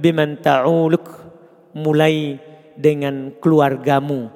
biman 0.00 0.40
ta'uluk 0.40 1.04
mulai 1.76 2.40
dengan 2.72 3.36
keluargamu. 3.36 4.32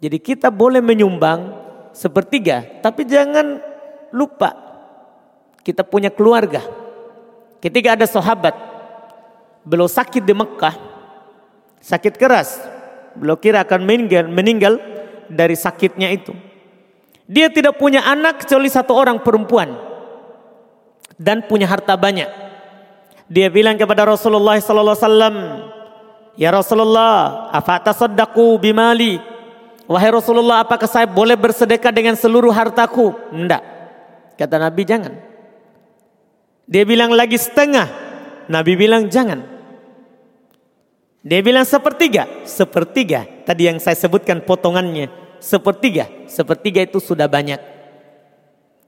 Jadi 0.00 0.18
kita 0.18 0.48
boleh 0.48 0.80
menyumbang 0.80 1.52
sepertiga, 1.92 2.64
tapi 2.80 3.04
jangan 3.04 3.60
lupa 4.14 4.56
kita 5.60 5.84
punya 5.84 6.08
keluarga. 6.08 6.64
Ketika 7.60 7.98
ada 7.98 8.06
sahabat 8.08 8.54
beliau 9.66 9.90
sakit 9.90 10.22
di 10.22 10.30
Mekah, 10.30 10.76
sakit 11.82 12.14
keras, 12.14 12.62
beliau 13.18 13.34
kira 13.34 13.66
akan 13.66 13.82
meninggal, 13.82 14.24
meninggal 14.30 14.78
dari 15.26 15.58
sakitnya 15.58 16.14
itu. 16.14 16.30
Dia 17.26 17.50
tidak 17.50 17.74
punya 17.74 18.06
anak 18.06 18.46
kecuali 18.46 18.70
satu 18.70 18.94
orang 18.94 19.18
perempuan 19.18 19.74
dan 21.18 21.42
punya 21.50 21.66
harta 21.66 21.98
banyak. 21.98 22.45
Dia 23.26 23.50
bilang 23.50 23.74
kepada 23.74 24.06
Rasulullah 24.06 24.54
sallallahu 24.58 24.94
alaihi 24.94 25.06
wasallam, 25.06 25.36
"Ya 26.38 26.50
Rasulullah, 26.54 27.50
apa 27.50 27.82
tasaddaqu 27.82 28.58
bimali?" 28.62 29.18
Wahai 29.86 30.10
Rasulullah, 30.10 30.66
apakah 30.66 30.90
saya 30.90 31.06
boleh 31.06 31.38
bersedekah 31.38 31.94
dengan 31.94 32.18
seluruh 32.18 32.50
hartaku? 32.50 33.14
Enggak. 33.30 33.62
Kata 34.34 34.58
Nabi, 34.58 34.82
jangan. 34.82 35.14
Dia 36.66 36.82
bilang 36.82 37.14
lagi 37.14 37.38
setengah. 37.38 37.86
Nabi 38.50 38.74
bilang 38.74 39.06
jangan. 39.06 39.46
Dia 41.22 41.38
bilang 41.38 41.62
sepertiga. 41.62 42.26
Sepertiga. 42.42 43.46
Tadi 43.46 43.62
yang 43.70 43.78
saya 43.78 43.94
sebutkan 43.94 44.42
potongannya. 44.42 45.06
Sepertiga. 45.38 46.10
Sepertiga 46.26 46.82
itu 46.82 46.98
sudah 46.98 47.30
banyak. 47.30 47.62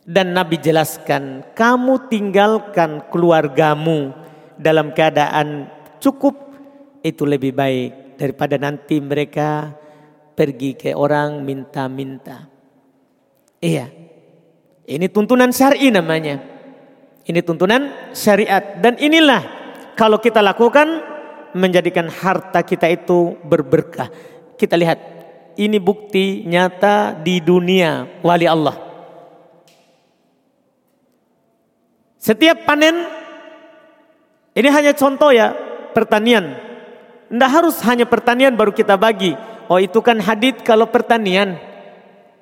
Dan 0.02 0.34
Nabi 0.34 0.58
jelaskan, 0.58 1.46
kamu 1.54 2.10
tinggalkan 2.10 3.06
keluargamu 3.06 4.10
dalam 4.58 4.92
keadaan 4.92 5.70
cukup 6.02 6.34
itu 7.06 7.22
lebih 7.24 7.54
baik 7.54 8.18
daripada 8.18 8.58
nanti 8.58 8.98
mereka 8.98 9.72
pergi 10.34 10.74
ke 10.74 10.90
orang 10.94 11.42
minta-minta. 11.46 12.46
Iya. 13.62 13.90
Ini 14.88 15.06
tuntunan 15.10 15.50
syar'i 15.54 15.90
namanya. 15.90 16.42
Ini 17.28 17.40
tuntunan 17.44 18.12
syariat 18.16 18.80
dan 18.80 18.96
inilah 18.96 19.42
kalau 19.98 20.16
kita 20.16 20.40
lakukan 20.40 21.02
menjadikan 21.52 22.08
harta 22.08 22.64
kita 22.64 22.88
itu 22.88 23.36
berberkah. 23.44 24.08
Kita 24.56 24.74
lihat 24.80 24.98
ini 25.58 25.76
bukti 25.82 26.46
nyata 26.46 27.18
di 27.18 27.42
dunia 27.42 28.06
wali 28.24 28.46
Allah. 28.48 28.78
Setiap 32.16 32.64
panen 32.64 33.17
ini 34.58 34.68
hanya 34.74 34.90
contoh 34.90 35.30
ya 35.30 35.54
pertanian. 35.94 36.58
Tidak 37.30 37.50
harus 37.50 37.78
hanya 37.86 38.10
pertanian 38.10 38.58
baru 38.58 38.74
kita 38.74 38.98
bagi. 38.98 39.38
Oh 39.70 39.78
itu 39.78 40.02
kan 40.02 40.18
hadit 40.18 40.66
kalau 40.66 40.90
pertanian. 40.90 41.54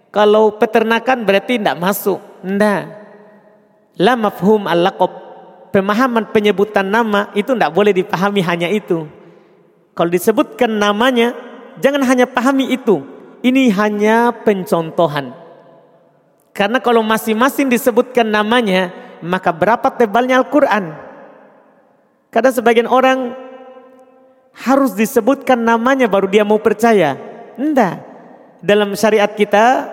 Kalau 0.09 0.57
peternakan 0.57 1.29
berarti 1.29 1.61
tidak 1.61 1.77
masuk. 1.77 2.17
Tidak. 2.41 2.83
La 4.01 4.17
mafhum 4.17 4.65
al 4.65 4.81
Pemahaman 5.77 6.33
penyebutan 6.33 6.89
nama 6.89 7.29
itu 7.37 7.53
tidak 7.53 7.69
boleh 7.77 7.93
dipahami 7.93 8.41
hanya 8.41 8.73
itu. 8.73 9.05
Kalau 9.93 10.09
disebutkan 10.09 10.73
namanya, 10.73 11.37
jangan 11.85 12.01
hanya 12.01 12.25
pahami 12.25 12.73
itu. 12.73 13.05
Ini 13.45 13.69
hanya 13.77 14.33
pencontohan. 14.33 15.37
Karena 16.57 16.81
kalau 16.81 17.05
masing-masing 17.05 17.69
disebutkan 17.69 18.25
namanya, 18.25 18.89
maka 19.21 19.53
berapa 19.53 19.93
tebalnya 19.93 20.41
Al-Quran? 20.41 21.06
Kadang 22.31 22.55
sebagian 22.55 22.89
orang 22.91 23.33
harus 24.57 24.97
disebutkan 24.97 25.61
namanya 25.61 26.09
baru 26.09 26.27
dia 26.29 26.43
mau 26.43 26.61
percaya. 26.61 27.17
Enggak. 27.57 28.03
Dalam 28.65 28.97
syariat 28.97 29.31
kita 29.31 29.93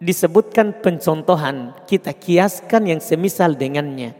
disebutkan 0.00 0.76
pencontohan. 0.84 1.72
Kita 1.88 2.12
kiaskan 2.12 2.96
yang 2.96 3.00
semisal 3.00 3.56
dengannya. 3.56 4.12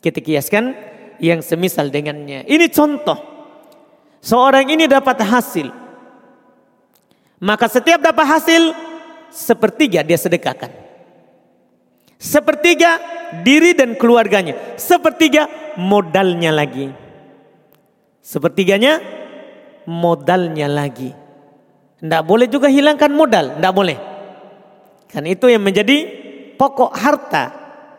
Kita 0.00 0.22
kiaskan 0.22 0.72
yang 1.20 1.44
semisal 1.44 1.92
dengannya. 1.92 2.48
Ini 2.48 2.66
contoh. 2.72 3.18
Seorang 4.20 4.68
ini 4.68 4.88
dapat 4.88 5.20
hasil. 5.24 5.68
Maka 7.40 7.66
setiap 7.72 8.04
dapat 8.04 8.26
hasil, 8.36 8.76
sepertiga 9.32 10.04
dia 10.04 10.20
sedekahkan. 10.20 10.89
Sepertiga 12.20 13.00
diri 13.40 13.72
dan 13.72 13.96
keluarganya. 13.96 14.76
Sepertiga 14.76 15.48
modalnya 15.80 16.52
lagi. 16.52 16.92
Sepertiganya 18.20 19.00
modalnya 19.88 20.68
lagi. 20.68 21.16
Tidak 21.96 22.22
boleh 22.28 22.44
juga 22.52 22.68
hilangkan 22.68 23.08
modal, 23.08 23.56
tidak 23.56 23.72
boleh. 23.72 23.98
Kan 25.08 25.24
itu 25.24 25.48
yang 25.48 25.64
menjadi 25.64 26.04
pokok 26.60 26.92
harta. 26.92 27.44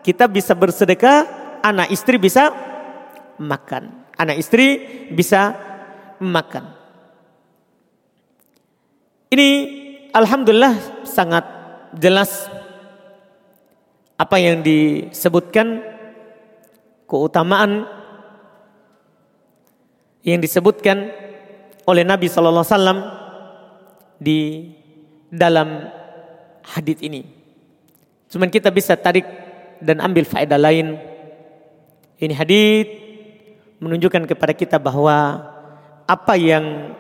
Kita 0.06 0.30
bisa 0.30 0.54
bersedekah, 0.54 1.26
anak 1.66 1.90
istri 1.90 2.22
bisa 2.22 2.54
makan. 3.42 4.06
Anak 4.22 4.38
istri 4.38 4.86
bisa 5.10 5.58
makan. 6.22 6.78
Ini 9.34 9.50
alhamdulillah 10.14 11.06
sangat 11.10 11.46
jelas 11.98 12.61
apa 14.22 14.38
yang 14.38 14.62
disebutkan 14.62 15.82
keutamaan 17.10 17.90
yang 20.22 20.38
disebutkan 20.38 21.10
oleh 21.90 22.06
Nabi 22.06 22.30
Sallallahu 22.30 22.62
Alaihi 22.62 22.78
Wasallam 22.78 23.00
di 24.22 24.40
dalam 25.34 25.90
hadis 26.62 27.02
ini. 27.02 27.26
Cuman 28.30 28.54
kita 28.54 28.70
bisa 28.70 28.94
tarik 28.94 29.26
dan 29.82 29.98
ambil 29.98 30.30
faedah 30.30 30.62
lain. 30.62 31.02
Ini 32.22 32.34
hadis 32.38 32.86
menunjukkan 33.82 34.30
kepada 34.30 34.54
kita 34.54 34.78
bahwa 34.78 35.42
apa 36.06 36.38
yang 36.38 36.94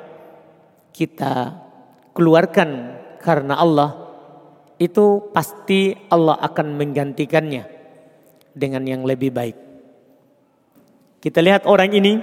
kita 0.89 1.53
keluarkan 2.17 2.97
karena 3.21 3.61
Allah 3.61 4.10
itu 4.81 5.29
pasti 5.29 5.93
Allah 6.09 6.41
akan 6.41 6.73
menggantikannya 6.73 7.69
dengan 8.57 8.81
yang 8.81 9.05
lebih 9.05 9.29
baik. 9.29 9.57
Kita 11.21 11.37
lihat 11.37 11.69
orang 11.69 11.93
ini 11.93 12.17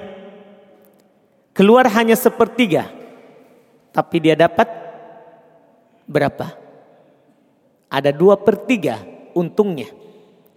keluar 1.55 1.87
hanya 1.95 2.19
sepertiga, 2.19 2.91
tapi 3.95 4.19
dia 4.19 4.35
dapat 4.35 4.67
berapa? 6.11 6.59
Ada 7.87 8.11
dua 8.11 8.35
per 8.43 8.67
tiga 8.67 9.07
untungnya. 9.39 9.87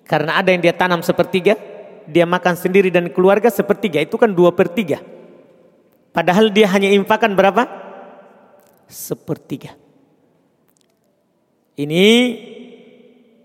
Karena 0.09 0.41
ada 0.41 0.49
yang 0.49 0.65
dia 0.65 0.73
tanam 0.73 1.05
sepertiga, 1.05 1.53
dia 2.09 2.25
makan 2.25 2.57
sendiri 2.57 2.89
dan 2.89 3.13
keluarga 3.13 3.53
sepertiga, 3.53 4.01
itu 4.01 4.17
kan 4.17 4.33
dua 4.33 4.49
per 4.57 4.73
tiga. 4.73 4.99
Padahal 6.11 6.49
dia 6.49 6.65
hanya 6.73 6.89
infakan 6.91 7.37
berapa? 7.37 7.63
Sepertiga. 8.89 9.80
Ini 11.81 12.07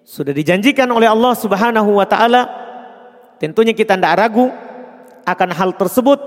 sudah 0.05 0.37
dijanjikan 0.37 0.85
oleh 0.93 1.09
Allah 1.09 1.33
Subhanahu 1.33 1.97
wa 1.97 2.05
taala. 2.05 2.45
Tentunya 3.41 3.73
kita 3.73 3.97
tidak 3.97 4.13
ragu 4.13 4.53
akan 5.25 5.51
hal 5.57 5.73
tersebut. 5.73 6.21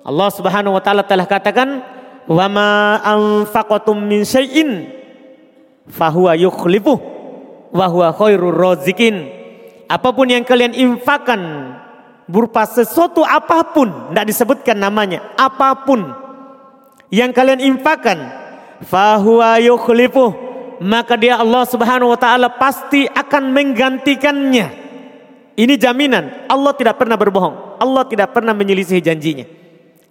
Allah 0.00 0.32
Subhanahu 0.32 0.80
wa 0.80 0.80
taala 0.80 1.04
telah 1.04 1.28
katakan, 1.28 1.84
"Wa 2.24 2.48
ma 2.48 2.96
anfaqatum 3.04 4.00
min 4.00 4.24
syai'in 4.24 4.88
fahuwa 5.92 6.32
yukhlifuh 6.40 6.96
wa 7.68 7.84
huwa 7.84 8.16
khairur 8.16 8.56
razikin." 8.56 9.28
Apa 9.92 10.16
pun 10.16 10.32
yang 10.32 10.40
kalian 10.40 10.72
infakkan 10.72 11.40
berupa 12.24 12.64
sesuatu 12.64 13.20
apa 13.22 13.76
pun, 13.76 13.92
tidak 14.08 14.24
disebutkan 14.24 14.80
namanya, 14.80 15.36
apa 15.36 15.84
pun 15.84 16.00
yang 17.12 17.30
kalian 17.30 17.60
infakkan, 17.60 18.18
fahuwa 18.88 19.60
yukhlifuh 19.60 20.45
maka 20.82 21.16
dia 21.16 21.40
Allah 21.40 21.64
Subhanahu 21.64 22.12
wa 22.12 22.18
taala 22.20 22.52
pasti 22.52 23.08
akan 23.08 23.52
menggantikannya. 23.52 24.86
Ini 25.56 25.74
jaminan. 25.80 26.48
Allah 26.52 26.72
tidak 26.76 27.00
pernah 27.00 27.16
berbohong. 27.16 27.80
Allah 27.80 28.04
tidak 28.04 28.36
pernah 28.36 28.52
menyelisih 28.52 29.00
janjinya. 29.00 29.48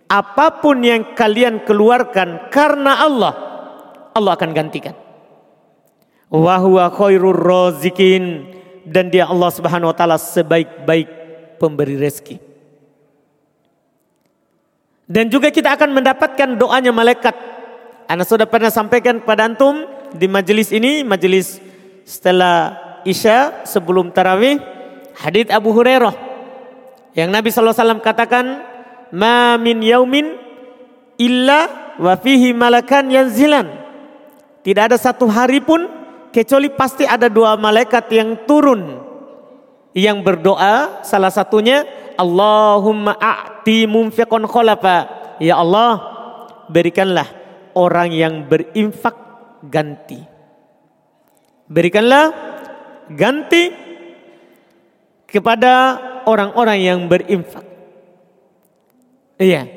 Apa 0.10 0.62
pun 0.62 0.82
yang 0.82 1.14
kalian 1.14 1.66
keluarkan 1.66 2.50
karena 2.50 2.98
Allah, 3.02 3.34
Allah 4.14 4.32
akan 4.34 4.50
gantikan. 4.54 4.98
Wa 6.34 6.58
huwa 6.58 6.90
khairur 6.90 7.38
razikin 7.38 8.50
dan 8.86 9.14
dia 9.14 9.30
Allah 9.30 9.54
Subhanahu 9.54 9.94
wa 9.94 9.98
taala 9.98 10.18
sebaik-baik 10.18 11.08
pemberi 11.62 11.98
rezeki. 11.98 12.38
Dan 15.06 15.30
juga 15.30 15.54
kita 15.54 15.78
akan 15.78 15.94
mendapatkan 15.94 16.58
doanya 16.58 16.90
malaikat. 16.90 17.38
Anda 18.10 18.26
sudah 18.26 18.50
pernah 18.50 18.74
sampaikan 18.74 19.22
kepada 19.22 19.46
antum 19.46 19.86
di 20.16 20.28
majelis 20.32 20.72
ini, 20.72 21.04
majelis 21.04 21.60
setelah 22.08 22.80
Isya 23.06 23.68
sebelum 23.70 24.10
tarawih, 24.10 24.58
hadits 25.14 25.54
Abu 25.54 25.70
Hurairah 25.76 26.16
yang 27.16 27.32
Nabi 27.32 27.54
SAW 27.54 28.04
katakan, 28.04 28.66
"Ma 29.14 29.56
min 29.56 29.80
yaumin 29.80 30.36
illa 31.16 31.94
wa 32.02 32.14
fihi 32.20 32.52
malakan 32.52 33.14
yanzilan." 33.14 33.68
Tidak 34.66 34.84
ada 34.92 34.98
satu 34.98 35.30
hari 35.30 35.62
pun 35.62 35.86
kecuali 36.34 36.68
pasti 36.74 37.08
ada 37.08 37.32
dua 37.32 37.56
malaikat 37.56 38.12
yang 38.12 38.44
turun 38.44 39.00
yang 39.96 40.20
berdoa 40.20 41.00
salah 41.08 41.32
satunya 41.32 41.88
Allahumma 42.20 43.16
a'ti 43.16 43.88
munfiqon 43.88 44.44
kholafa 44.44 45.08
ya 45.40 45.64
Allah 45.64 46.04
berikanlah 46.68 47.32
orang 47.72 48.12
yang 48.12 48.44
berinfak 48.44 49.25
ganti. 49.70 50.20
Berikanlah 51.66 52.30
ganti 53.10 53.74
kepada 55.26 55.98
orang-orang 56.30 56.80
yang 56.82 57.00
berinfak. 57.10 57.66
Iya. 59.42 59.68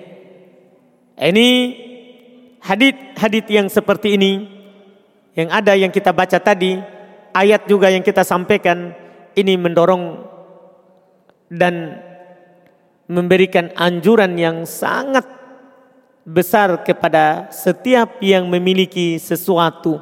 Ini 1.18 1.48
hadit-hadit 2.62 3.46
yang 3.50 3.66
seperti 3.66 4.14
ini 4.14 4.32
yang 5.38 5.54
ada 5.54 5.78
yang 5.78 5.94
kita 5.94 6.10
baca 6.10 6.38
tadi, 6.42 6.74
ayat 7.30 7.70
juga 7.70 7.94
yang 7.94 8.02
kita 8.02 8.26
sampaikan 8.26 8.90
ini 9.38 9.54
mendorong 9.54 10.18
dan 11.46 12.02
memberikan 13.06 13.70
anjuran 13.78 14.34
yang 14.34 14.66
sangat 14.66 15.37
besar 16.28 16.84
kepada 16.84 17.48
setiap 17.48 18.20
yang 18.20 18.44
memiliki 18.52 19.16
sesuatu 19.16 19.96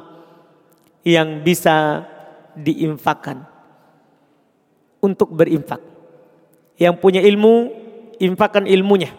yang 1.07 1.39
bisa 1.39 2.03
diinfakkan 2.51 3.47
untuk 4.99 5.31
berinfak. 5.31 5.79
Yang 6.75 6.95
punya 6.99 7.23
ilmu, 7.23 7.71
infakkan 8.19 8.67
ilmunya. 8.67 9.15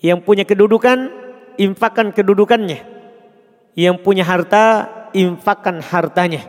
Yang 0.00 0.24
punya 0.24 0.48
kedudukan, 0.48 1.12
infakkan 1.60 2.16
kedudukannya. 2.16 2.80
Yang 3.76 3.96
punya 4.00 4.24
harta, 4.24 4.88
infakkan 5.12 5.84
hartanya. 5.84 6.48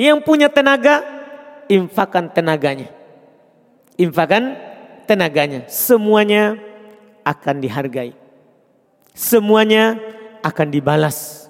Yang 0.00 0.24
punya 0.24 0.48
tenaga, 0.48 1.04
infakkan 1.68 2.32
tenaganya. 2.32 2.88
Infakkan 4.00 4.56
tenaganya. 5.04 5.68
Semuanya 5.68 6.56
akan 7.22 7.60
dihargai 7.60 8.21
semuanya 9.12 9.96
akan 10.42 10.68
dibalas 10.68 11.48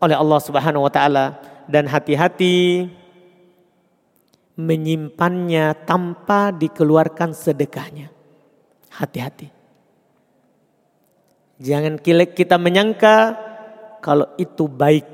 oleh 0.00 0.16
Allah 0.16 0.40
Subhanahu 0.42 0.84
wa 0.84 0.92
taala 0.92 1.38
dan 1.68 1.88
hati-hati 1.88 2.88
menyimpannya 4.56 5.76
tanpa 5.84 6.50
dikeluarkan 6.52 7.36
sedekahnya. 7.36 8.08
Hati-hati. 8.88 9.52
Jangan 11.60 12.00
kita 12.32 12.56
menyangka 12.56 13.36
kalau 14.00 14.32
itu 14.40 14.64
baik 14.68 15.04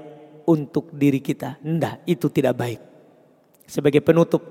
untuk 0.46 0.94
diri 0.94 1.18
kita. 1.18 1.58
Tidak, 1.58 2.06
itu 2.06 2.26
tidak 2.30 2.54
baik. 2.54 2.80
Sebagai 3.66 4.02
penutup, 4.02 4.42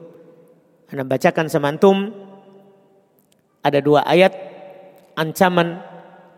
Anda 0.91 1.07
bacakan 1.07 1.47
sama 1.47 1.71
antum 1.71 2.11
ada 3.61 3.79
dua 3.79 4.03
ayat 4.03 4.33
ancaman 5.15 5.90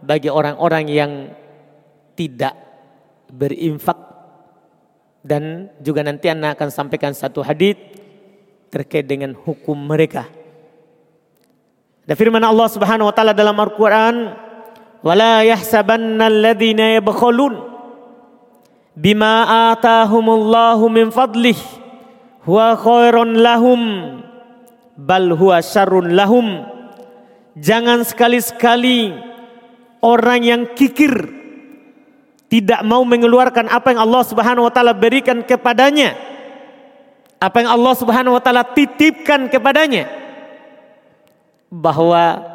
bagi 0.03 0.27
orang-orang 0.27 0.85
yang 0.91 1.11
tidak 2.13 2.53
berinfak 3.31 3.95
dan 5.23 5.71
juga 5.79 6.03
nanti 6.03 6.27
anak 6.27 6.59
akan 6.59 6.69
sampaikan 6.69 7.15
satu 7.15 7.39
hadis 7.39 7.79
terkait 8.67 9.07
dengan 9.07 9.31
hukum 9.31 9.73
mereka. 9.73 10.27
Dan 12.03 12.19
firman 12.19 12.43
Allah 12.43 12.67
Subhanahu 12.67 13.07
wa 13.07 13.15
taala 13.15 13.31
dalam 13.31 13.55
Al-Qur'an, 13.55 14.35
"Wala 14.99 15.47
yahsabanna 15.47 16.27
alladziina 16.27 16.99
yabkhulun 16.99 17.63
bima 18.99 19.71
atahumullahu 19.71 20.91
min 20.91 21.07
fadlih 21.15 21.55
huwa 22.43 22.75
khairun 22.75 23.39
lahum 23.39 23.81
bal 24.99 25.31
huwa 25.31 25.63
syarrun 25.63 26.11
lahum." 26.11 26.67
Jangan 27.55 28.03
sekali-sekali 28.03 29.32
orang 30.03 30.43
yang 30.43 30.61
kikir 30.75 31.31
tidak 32.51 32.83
mau 32.85 33.01
mengeluarkan 33.07 33.71
apa 33.71 33.95
yang 33.95 34.03
Allah 34.05 34.21
Subhanahu 34.27 34.67
wa 34.67 34.73
taala 34.75 34.93
berikan 34.93 35.41
kepadanya. 35.41 36.13
Apa 37.41 37.65
yang 37.65 37.73
Allah 37.73 37.93
Subhanahu 37.97 38.37
wa 38.37 38.43
taala 38.43 38.61
titipkan 38.61 39.49
kepadanya. 39.49 40.05
Bahwa 41.73 42.45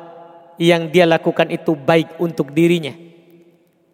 yang 0.61 0.87
dia 0.87 1.03
lakukan 1.09 1.51
itu 1.51 1.75
baik 1.75 2.15
untuk 2.23 2.55
dirinya. 2.55 2.95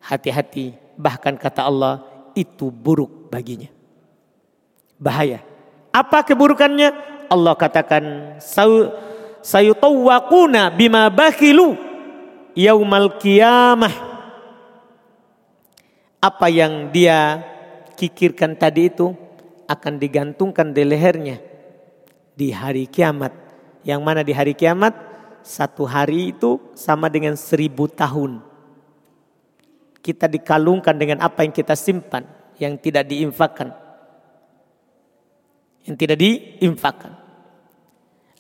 Hati-hati, 0.05 0.77
bahkan 1.01 1.41
kata 1.41 1.65
Allah 1.65 2.05
itu 2.37 2.69
buruk 2.69 3.33
baginya. 3.33 3.73
Bahaya. 5.01 5.41
Apa 5.89 6.21
keburukannya? 6.21 7.17
Allah 7.33 7.57
katakan 7.57 8.37
sayutawwaquna 9.41 10.69
bima 10.77 11.09
bakhilu 11.09 11.94
yaumal 12.55 13.19
kiamah 13.19 13.95
apa 16.25 16.47
yang 16.49 16.89
dia 16.89 17.45
kikirkan 18.01 18.57
tadi 18.57 18.89
itu 18.89 19.13
akan 19.69 20.01
digantungkan 20.01 20.73
di 20.73 20.83
lehernya 20.83 21.37
di 22.35 22.51
hari 22.51 22.91
kiamat. 22.91 23.33
Yang 23.85 24.01
mana 24.01 24.21
di 24.25 24.33
hari 24.33 24.57
kiamat 24.57 24.97
satu 25.45 25.85
hari 25.85 26.33
itu 26.33 26.57
sama 26.73 27.13
dengan 27.13 27.37
seribu 27.37 27.85
tahun. 27.85 28.41
Kita 30.01 30.29
dikalungkan 30.29 30.97
dengan 30.97 31.21
apa 31.25 31.45
yang 31.45 31.53
kita 31.53 31.77
simpan, 31.77 32.25
yang 32.61 32.77
tidak 32.77 33.09
diinfakkan. 33.09 33.73
Yang 35.85 35.97
tidak 36.01 36.19
diinfakkan. 36.21 37.13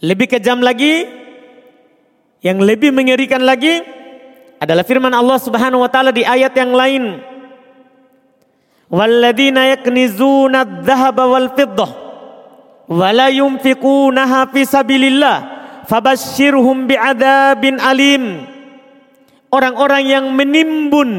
Lebih 0.00 0.36
kejam 0.36 0.60
lagi, 0.60 1.08
yang 2.44 2.60
lebih 2.60 2.92
mengerikan 2.92 3.44
lagi, 3.44 3.84
adalah 4.64 4.82
firman 4.82 5.12
Allah 5.12 5.36
Subhanahu 5.36 5.84
wa 5.84 5.90
taala 5.92 6.10
di 6.10 6.24
ayat 6.24 6.56
yang 6.56 6.72
lain. 6.72 7.04
Walladzina 8.88 9.68
yaknizuna 9.76 10.64
adh-dhahaba 10.64 11.24
wal 11.28 11.48
fiddah 11.52 11.90
wa 12.88 13.08
la 13.12 13.28
yunfiqunaha 13.28 14.48
fi 14.52 14.60
sabilillah 14.64 15.36
fabashshirhum 15.84 16.88
bi'adzabin 16.88 17.76
alim. 17.80 18.48
Orang-orang 19.52 20.02
yang 20.02 20.24
menimbun 20.34 21.10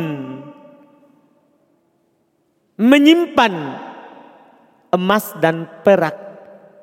menyimpan 2.75 3.53
emas 4.91 5.31
dan 5.39 5.63
perak 5.85 6.15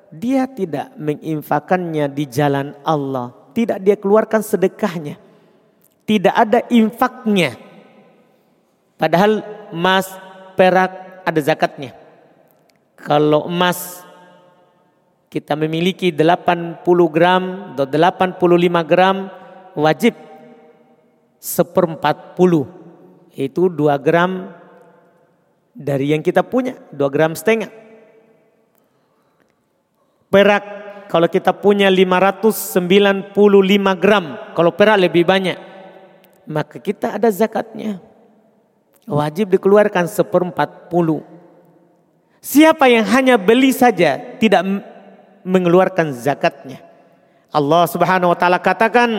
dia 0.08 0.48
tidak 0.48 0.92
menginfakannya 0.96 2.08
di 2.08 2.24
jalan 2.28 2.72
Allah 2.84 3.32
tidak 3.52 3.80
dia 3.84 3.96
keluarkan 4.00 4.40
sedekahnya 4.40 5.20
tidak 6.06 6.34
ada 6.34 6.60
infaknya. 6.70 7.54
Padahal 8.98 9.42
emas 9.74 10.06
perak 10.54 11.22
ada 11.26 11.40
zakatnya. 11.42 11.94
Kalau 12.98 13.50
emas 13.50 14.02
kita 15.32 15.56
memiliki 15.56 16.12
80 16.12 16.84
gram 17.08 17.74
atau 17.74 17.86
85 17.88 18.84
gram 18.84 19.16
wajib 19.74 20.14
seperempat 21.40 22.36
puluh. 22.38 22.68
Itu 23.32 23.72
2 23.72 23.96
gram 23.98 24.52
dari 25.72 26.12
yang 26.12 26.20
kita 26.20 26.44
punya 26.44 26.76
2 26.92 27.00
gram 27.08 27.32
setengah. 27.32 27.72
Perak 30.28 30.64
kalau 31.08 31.28
kita 31.28 31.52
punya 31.52 31.92
595 31.92 33.36
gram, 34.00 34.24
kalau 34.56 34.72
perak 34.72 34.96
lebih 34.96 35.28
banyak, 35.28 35.71
maka 36.46 36.78
kita 36.78 37.16
ada 37.16 37.28
zakatnya. 37.30 37.98
Wajib 39.06 39.50
dikeluarkan 39.50 40.06
seperempat 40.06 40.86
puluh. 40.86 41.26
Siapa 42.42 42.90
yang 42.90 43.06
hanya 43.06 43.34
beli 43.38 43.70
saja 43.74 44.18
tidak 44.38 44.62
mengeluarkan 45.42 46.14
zakatnya. 46.14 46.82
Allah 47.50 47.86
Subhanahu 47.90 48.34
wa 48.34 48.38
taala 48.38 48.62
katakan, 48.62 49.10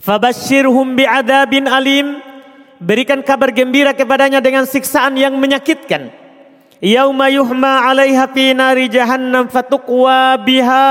"Fabashshirhum 0.00 0.96
bi'adzabin 0.96 1.64
alim." 1.68 2.36
berikan 2.80 3.24
kabar 3.24 3.52
gembira 3.52 3.96
kepadanya 3.96 4.40
dengan 4.44 4.68
siksaan 4.68 5.16
yang 5.16 5.36
menyakitkan. 5.36 6.12
Yauma 6.84 7.32
yuhma 7.32 7.88
'alaiha 7.88 8.28
fi 8.36 8.52
nari 8.52 8.92
jahannam 8.92 9.48
fatuqwa 9.48 10.36
biha 10.44 10.88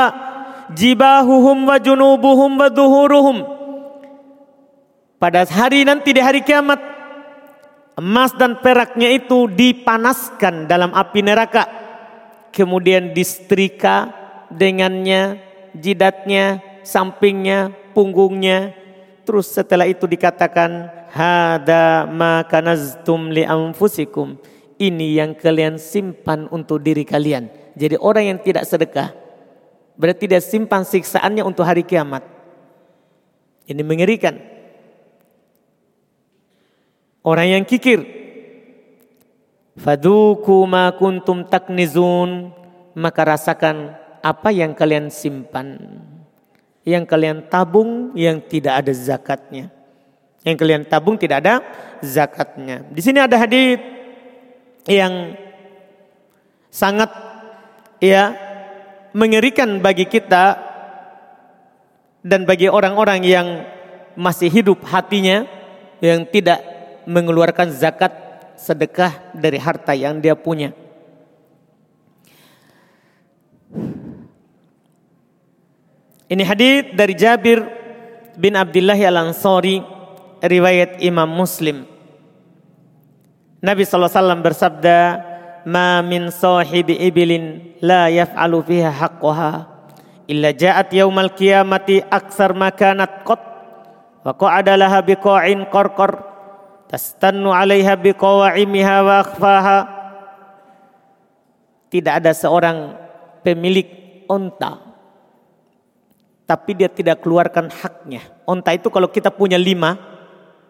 jibahuhum 0.74 1.70
wa 1.70 1.78
junubuhum 1.78 2.58
wa 2.58 2.68
duhuruhum. 2.74 3.38
Pada 5.16 5.48
hari 5.48 5.88
nanti 5.88 6.12
di 6.12 6.20
hari 6.20 6.44
kiamat 6.44 6.78
emas 7.96 8.36
dan 8.36 8.60
peraknya 8.60 9.12
itu 9.16 9.48
dipanaskan 9.48 10.68
dalam 10.68 10.92
api 10.92 11.20
neraka. 11.24 11.64
Kemudian 12.52 13.12
disetrika 13.12 14.12
dengannya 14.48 15.40
jidatnya, 15.76 16.64
sampingnya, 16.84 17.72
punggungnya. 17.92 18.72
Terus 19.28 19.52
setelah 19.52 19.90
itu 19.90 20.08
dikatakan 20.08 20.92
Hada 21.16 22.04
ma 22.12 22.44
kanaztum 22.44 23.32
li 23.32 23.48
anfusikum. 23.48 24.36
Ini 24.76 25.24
yang 25.24 25.32
kalian 25.40 25.80
simpan 25.80 26.52
untuk 26.52 26.84
diri 26.84 27.08
kalian. 27.08 27.48
Jadi 27.80 27.96
orang 27.96 28.36
yang 28.36 28.40
tidak 28.44 28.68
sedekah 28.68 29.16
berarti 29.96 30.28
dia 30.28 30.44
simpan 30.44 30.84
siksaannya 30.84 31.44
untuk 31.44 31.64
hari 31.64 31.88
kiamat. 31.88 32.24
Ini 33.66 33.80
mengerikan. 33.82 34.55
Orang 37.26 37.50
yang 37.50 37.66
kikir. 37.66 38.06
Faduku 39.82 40.70
ma 40.70 40.94
kuntum 40.94 41.42
taknizun. 41.50 42.54
Maka 42.94 43.22
rasakan 43.26 43.98
apa 44.22 44.54
yang 44.54 44.78
kalian 44.78 45.10
simpan. 45.10 46.00
Yang 46.86 47.10
kalian 47.10 47.50
tabung 47.50 48.14
yang 48.14 48.38
tidak 48.46 48.86
ada 48.86 48.94
zakatnya. 48.94 49.74
Yang 50.46 50.58
kalian 50.62 50.84
tabung 50.86 51.18
tidak 51.18 51.42
ada 51.42 51.66
zakatnya. 52.06 52.86
Di 52.94 53.02
sini 53.02 53.18
ada 53.18 53.42
hadis 53.42 53.82
yang 54.86 55.34
sangat 56.70 57.10
ya 57.98 58.38
mengerikan 59.18 59.82
bagi 59.82 60.06
kita 60.06 60.62
dan 62.22 62.46
bagi 62.46 62.70
orang-orang 62.70 63.26
yang 63.26 63.48
masih 64.14 64.54
hidup 64.54 64.86
hatinya 64.86 65.50
yang 66.04 66.28
tidak 66.30 66.75
mengeluarkan 67.06 67.72
zakat 67.72 68.12
sedekah 68.58 69.34
dari 69.34 69.58
harta 69.62 69.94
yang 69.94 70.20
dia 70.20 70.34
punya. 70.36 70.74
Ini 76.26 76.42
hadis 76.42 76.90
dari 76.98 77.14
Jabir 77.14 77.62
bin 78.34 78.58
Abdullah 78.58 78.98
Al-Ansari 78.98 79.78
riwayat 80.42 80.98
Imam 81.06 81.30
Muslim. 81.30 81.86
Nabi 83.62 83.86
SAW 83.86 84.42
bersabda, 84.42 85.22
"Ma 85.70 86.02
min 86.02 86.34
sahibi 86.34 86.98
ibilin 86.98 87.78
la 87.82 88.10
yaf'alu 88.10 88.58
fiha 88.66 88.90
haqqaha 88.90 89.52
illa 90.26 90.50
ja'at 90.50 90.90
yaumal 90.94 91.30
qiyamati 91.34 92.02
aksar 92.10 92.58
makanat 92.58 93.22
qat 93.22 93.42
wa 94.26 94.34
qa'ada 94.34 94.74
laha 94.78 95.06
biqa'in 95.06 95.70
qarqar 95.70 96.35
tastannu 96.88 97.52
'alaiha 97.52 97.94
biqawa'imiha 97.98 98.96
wa 99.02 99.16
akhfaha." 99.22 99.80
Tidak 101.90 102.14
ada 102.22 102.32
seorang 102.36 102.98
pemilik 103.46 103.88
onta 104.28 104.86
tapi 106.46 106.78
dia 106.78 106.90
tidak 106.90 107.26
keluarkan 107.26 107.74
haknya. 107.74 108.22
Onta 108.46 108.72
itu 108.78 108.94
kalau 108.94 109.10
kita 109.10 109.34
punya 109.34 109.58
lima, 109.58 109.98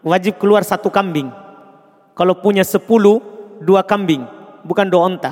wajib 0.02 0.40
keluar 0.40 0.64
satu 0.64 0.88
kambing. 0.88 1.28
Kalau 2.16 2.40
punya 2.40 2.64
sepuluh, 2.64 3.20
dua 3.60 3.84
kambing, 3.84 4.24
bukan 4.64 4.88
dua 4.88 5.04
onta. 5.04 5.32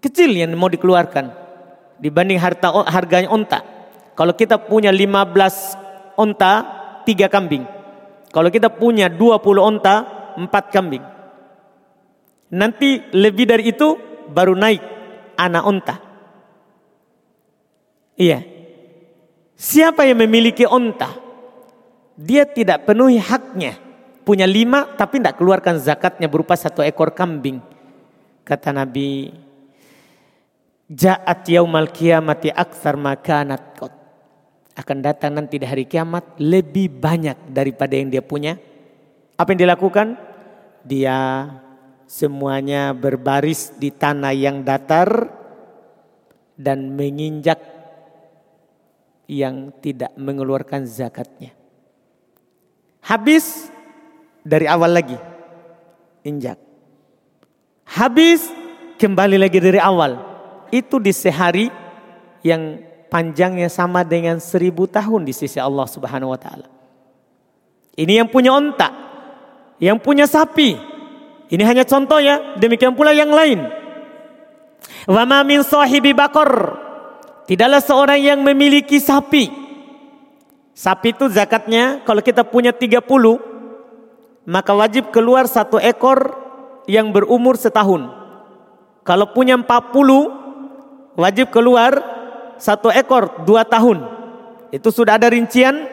Kecil 0.00 0.32
yang 0.32 0.56
mau 0.56 0.72
dikeluarkan 0.72 1.28
dibanding 2.00 2.40
harta 2.40 2.72
harganya 2.88 3.28
onta. 3.28 3.60
Kalau 4.16 4.32
kita 4.32 4.56
punya 4.56 4.88
lima 4.88 5.28
belas 5.28 5.76
onta, 6.16 6.64
tiga 7.04 7.28
kambing. 7.28 7.68
Kalau 8.30 8.48
kita 8.48 8.70
punya 8.70 9.10
dua 9.10 9.42
puluh 9.42 9.66
onta, 9.66 10.06
empat 10.38 10.64
kambing. 10.70 11.02
Nanti 12.54 13.10
lebih 13.14 13.46
dari 13.46 13.70
itu 13.70 13.98
baru 14.30 14.54
naik 14.54 14.82
anak 15.38 15.64
onta. 15.66 15.96
Iya. 18.14 18.42
Siapa 19.60 20.08
yang 20.08 20.24
memiliki 20.24 20.64
onta? 20.64 21.30
dia 22.20 22.44
tidak 22.44 22.84
penuhi 22.84 23.16
haknya. 23.16 23.80
Punya 24.20 24.44
lima 24.44 24.84
tapi 24.84 25.16
tidak 25.18 25.40
keluarkan 25.40 25.80
zakatnya 25.80 26.28
berupa 26.28 26.52
satu 26.52 26.84
ekor 26.84 27.16
kambing. 27.16 27.64
Kata 28.44 28.70
Nabi, 28.76 29.32
Ja'at 30.90 31.48
yaumal 31.48 31.88
kiamati 31.88 32.52
aksar 32.52 33.00
makanat 33.00 33.80
kot. 33.80 33.94
Akan 34.80 35.04
datang 35.04 35.36
nanti 35.36 35.60
di 35.60 35.68
hari 35.68 35.84
kiamat 35.84 36.40
lebih 36.40 36.88
banyak 36.88 37.52
daripada 37.52 37.92
yang 37.92 38.08
dia 38.08 38.24
punya. 38.24 38.56
Apa 39.36 39.52
yang 39.52 39.68
dilakukan? 39.68 40.16
Dia 40.88 41.52
semuanya 42.08 42.96
berbaris 42.96 43.76
di 43.76 43.92
tanah 43.92 44.32
yang 44.32 44.64
datar 44.64 45.28
dan 46.56 46.96
menginjak 46.96 47.60
yang 49.28 49.68
tidak 49.84 50.16
mengeluarkan 50.16 50.88
zakatnya. 50.88 51.52
Habis 53.04 53.68
dari 54.40 54.64
awal 54.64 54.96
lagi. 54.96 55.20
Injak. 56.24 56.56
Habis 57.84 58.48
kembali 58.96 59.36
lagi 59.36 59.60
dari 59.60 59.76
awal. 59.76 60.24
Itu 60.72 60.96
di 60.96 61.12
sehari 61.12 61.68
yang 62.40 62.89
panjangnya 63.10 63.66
sama 63.66 64.06
dengan 64.06 64.38
seribu 64.38 64.86
tahun 64.86 65.26
di 65.26 65.34
sisi 65.34 65.58
Allah 65.58 65.84
subhanahu 65.90 66.30
wa 66.30 66.38
ta'ala. 66.38 66.70
Ini 67.98 68.22
yang 68.22 68.28
punya 68.30 68.54
onta. 68.54 68.88
Yang 69.82 69.98
punya 70.00 70.30
sapi. 70.30 70.78
Ini 71.50 71.62
hanya 71.66 71.82
contoh 71.82 72.22
ya. 72.22 72.54
Demikian 72.56 72.94
pula 72.94 73.10
yang 73.10 73.34
lain. 73.34 73.66
Tidaklah 77.50 77.82
seorang 77.82 78.20
yang 78.22 78.38
memiliki 78.46 79.02
sapi 79.02 79.60
Sapi 80.80 81.12
itu 81.12 81.28
zakatnya 81.28 82.00
kalau 82.08 82.24
kita 82.24 82.40
punya 82.40 82.72
30 82.72 83.04
maka 84.48 84.72
wajib 84.72 85.12
keluar 85.12 85.44
satu 85.44 85.76
ekor 85.76 86.32
yang 86.88 87.12
berumur 87.12 87.60
setahun. 87.60 88.08
Kalau 89.04 89.28
punya 89.36 89.60
40 89.60 91.20
wajib 91.20 91.52
keluar 91.52 92.00
satu 92.60 92.92
ekor 92.92 93.42
dua 93.48 93.64
tahun. 93.64 94.04
Itu 94.68 94.92
sudah 94.92 95.16
ada 95.16 95.32
rincian 95.32 95.88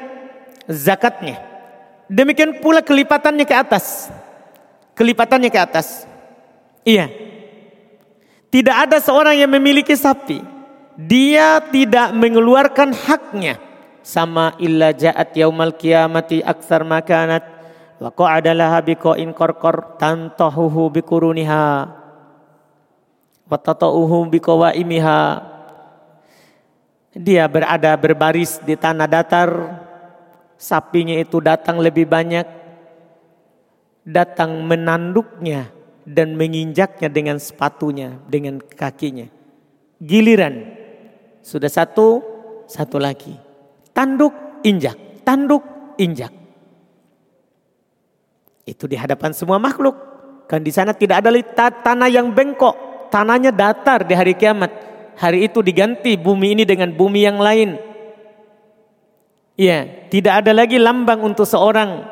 zakatnya. 0.68 1.40
Demikian 2.12 2.60
pula 2.60 2.84
kelipatannya 2.84 3.48
ke 3.48 3.56
atas. 3.56 4.12
kelipatannya 4.98 5.54
ke 5.54 5.60
atas. 5.62 6.10
Iya. 6.82 7.06
Tidak 8.50 8.74
ada 8.74 8.98
seorang 8.98 9.38
yang 9.38 9.54
memiliki 9.54 9.94
sapi. 9.94 10.42
Dia 10.98 11.62
tidak 11.70 12.18
mengeluarkan 12.18 12.98
haknya. 12.98 13.62
Sama 14.02 14.58
illa 14.58 14.90
ja'at 14.96 15.38
yaumal 15.38 15.78
kiamati 15.78 16.42
aksar 16.42 16.82
makanat. 16.82 17.46
Wa 18.02 18.10
qa'adalaha 18.10 18.82
biqa'in 18.82 19.30
korkor 19.38 20.02
tantahuhu 20.02 20.90
bikuruniha. 20.90 21.68
Wa 23.46 23.58
tata'uhu 23.62 24.34
biqawaimiha. 24.34 25.22
Dia 27.18 27.50
berada 27.50 27.98
berbaris 27.98 28.62
di 28.62 28.78
tanah 28.78 29.10
datar. 29.10 29.50
Sapinya 30.54 31.18
itu 31.18 31.42
datang 31.42 31.82
lebih 31.82 32.06
banyak. 32.06 32.46
Datang 34.06 34.62
menanduknya 34.64 35.74
dan 36.08 36.38
menginjaknya 36.38 37.10
dengan 37.10 37.42
sepatunya, 37.42 38.22
dengan 38.30 38.62
kakinya. 38.62 39.28
Giliran 39.98 40.78
sudah 41.44 41.68
satu, 41.68 42.22
satu 42.70 43.02
lagi. 43.02 43.36
Tanduk, 43.92 44.62
injak, 44.64 44.96
tanduk, 45.26 45.66
injak. 46.00 46.32
Itu 48.64 48.88
di 48.88 48.96
hadapan 48.96 49.36
semua 49.36 49.60
makhluk. 49.60 49.96
Kan 50.48 50.64
di 50.64 50.72
sana 50.72 50.96
tidak 50.96 51.26
ada 51.26 51.34
tanah 51.84 52.08
yang 52.08 52.32
bengkok, 52.32 53.10
tanahnya 53.12 53.52
datar 53.52 54.08
di 54.08 54.16
hari 54.16 54.32
kiamat. 54.32 54.87
Hari 55.18 55.50
itu 55.50 55.66
diganti 55.66 56.14
bumi 56.14 56.54
ini 56.54 56.64
dengan 56.64 56.94
bumi 56.94 57.26
yang 57.26 57.42
lain. 57.42 57.82
Ya, 59.58 59.90
tidak 60.14 60.46
ada 60.46 60.54
lagi 60.54 60.78
lambang 60.78 61.26
untuk 61.26 61.50
seorang. 61.50 62.06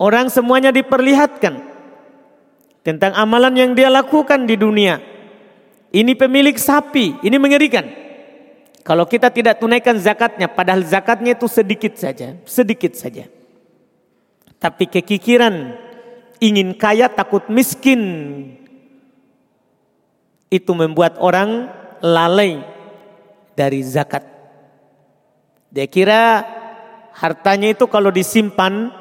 Orang 0.00 0.32
semuanya 0.32 0.72
diperlihatkan 0.72 1.60
tentang 2.80 3.12
amalan 3.12 3.52
yang 3.52 3.70
dia 3.76 3.92
lakukan 3.92 4.48
di 4.48 4.56
dunia. 4.56 5.04
Ini 5.92 6.16
pemilik 6.16 6.56
sapi, 6.56 7.20
ini 7.20 7.36
mengerikan. 7.36 7.84
Kalau 8.80 9.04
kita 9.04 9.28
tidak 9.28 9.60
tunaikan 9.60 10.00
zakatnya, 10.00 10.48
padahal 10.48 10.80
zakatnya 10.82 11.36
itu 11.36 11.44
sedikit 11.44 11.94
saja, 12.00 12.40
sedikit 12.48 12.96
saja. 12.96 13.28
Tapi 14.56 14.88
kekikiran 14.88 15.76
ingin 16.40 16.72
kaya 16.74 17.12
takut 17.12 17.46
miskin 17.52 18.00
itu 20.52 20.76
membuat 20.76 21.16
orang 21.16 21.72
lalai 22.04 22.60
dari 23.56 23.80
zakat. 23.80 24.20
Dia 25.72 25.88
kira 25.88 26.44
hartanya 27.16 27.72
itu 27.72 27.88
kalau 27.88 28.12
disimpan 28.12 28.92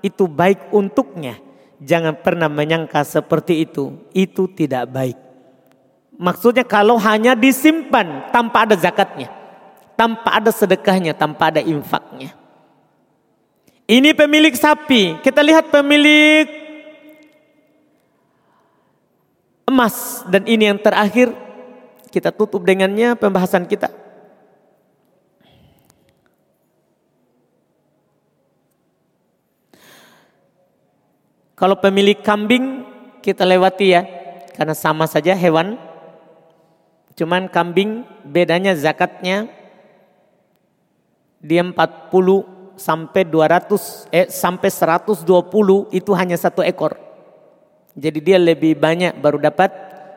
itu 0.00 0.24
baik 0.24 0.72
untuknya. 0.72 1.36
Jangan 1.84 2.16
pernah 2.16 2.48
menyangka 2.48 3.04
seperti 3.04 3.68
itu. 3.68 3.92
Itu 4.16 4.48
tidak 4.48 4.88
baik. 4.88 5.18
Maksudnya 6.16 6.64
kalau 6.64 6.96
hanya 6.96 7.36
disimpan 7.36 8.32
tanpa 8.32 8.64
ada 8.64 8.72
zakatnya. 8.80 9.28
Tanpa 9.94 10.40
ada 10.40 10.48
sedekahnya, 10.48 11.12
tanpa 11.12 11.52
ada 11.52 11.60
infaknya. 11.60 12.32
Ini 13.84 14.16
pemilik 14.16 14.56
sapi. 14.56 15.20
Kita 15.20 15.44
lihat 15.44 15.68
pemilik 15.68 16.63
emas. 19.68 20.22
Dan 20.28 20.46
ini 20.46 20.70
yang 20.70 20.80
terakhir. 20.80 21.32
Kita 22.12 22.30
tutup 22.30 22.62
dengannya 22.62 23.18
pembahasan 23.18 23.66
kita. 23.66 23.90
Kalau 31.58 31.74
pemilik 31.82 32.18
kambing 32.22 32.86
kita 33.18 33.42
lewati 33.42 33.98
ya, 33.98 34.02
karena 34.54 34.78
sama 34.78 35.10
saja 35.10 35.34
hewan. 35.34 35.74
Cuman 37.18 37.50
kambing 37.50 38.06
bedanya 38.26 38.74
zakatnya 38.78 39.50
dia 41.42 41.62
40 41.62 41.74
sampai 42.74 43.22
200 43.22 44.10
eh 44.10 44.26
sampai 44.32 44.66
120 44.66 45.26
itu 45.94 46.10
hanya 46.14 46.34
satu 46.34 46.64
ekor. 46.64 47.03
Jadi 47.94 48.18
dia 48.18 48.38
lebih 48.42 48.74
banyak 48.74 49.22
baru 49.22 49.38
dapat 49.38 49.70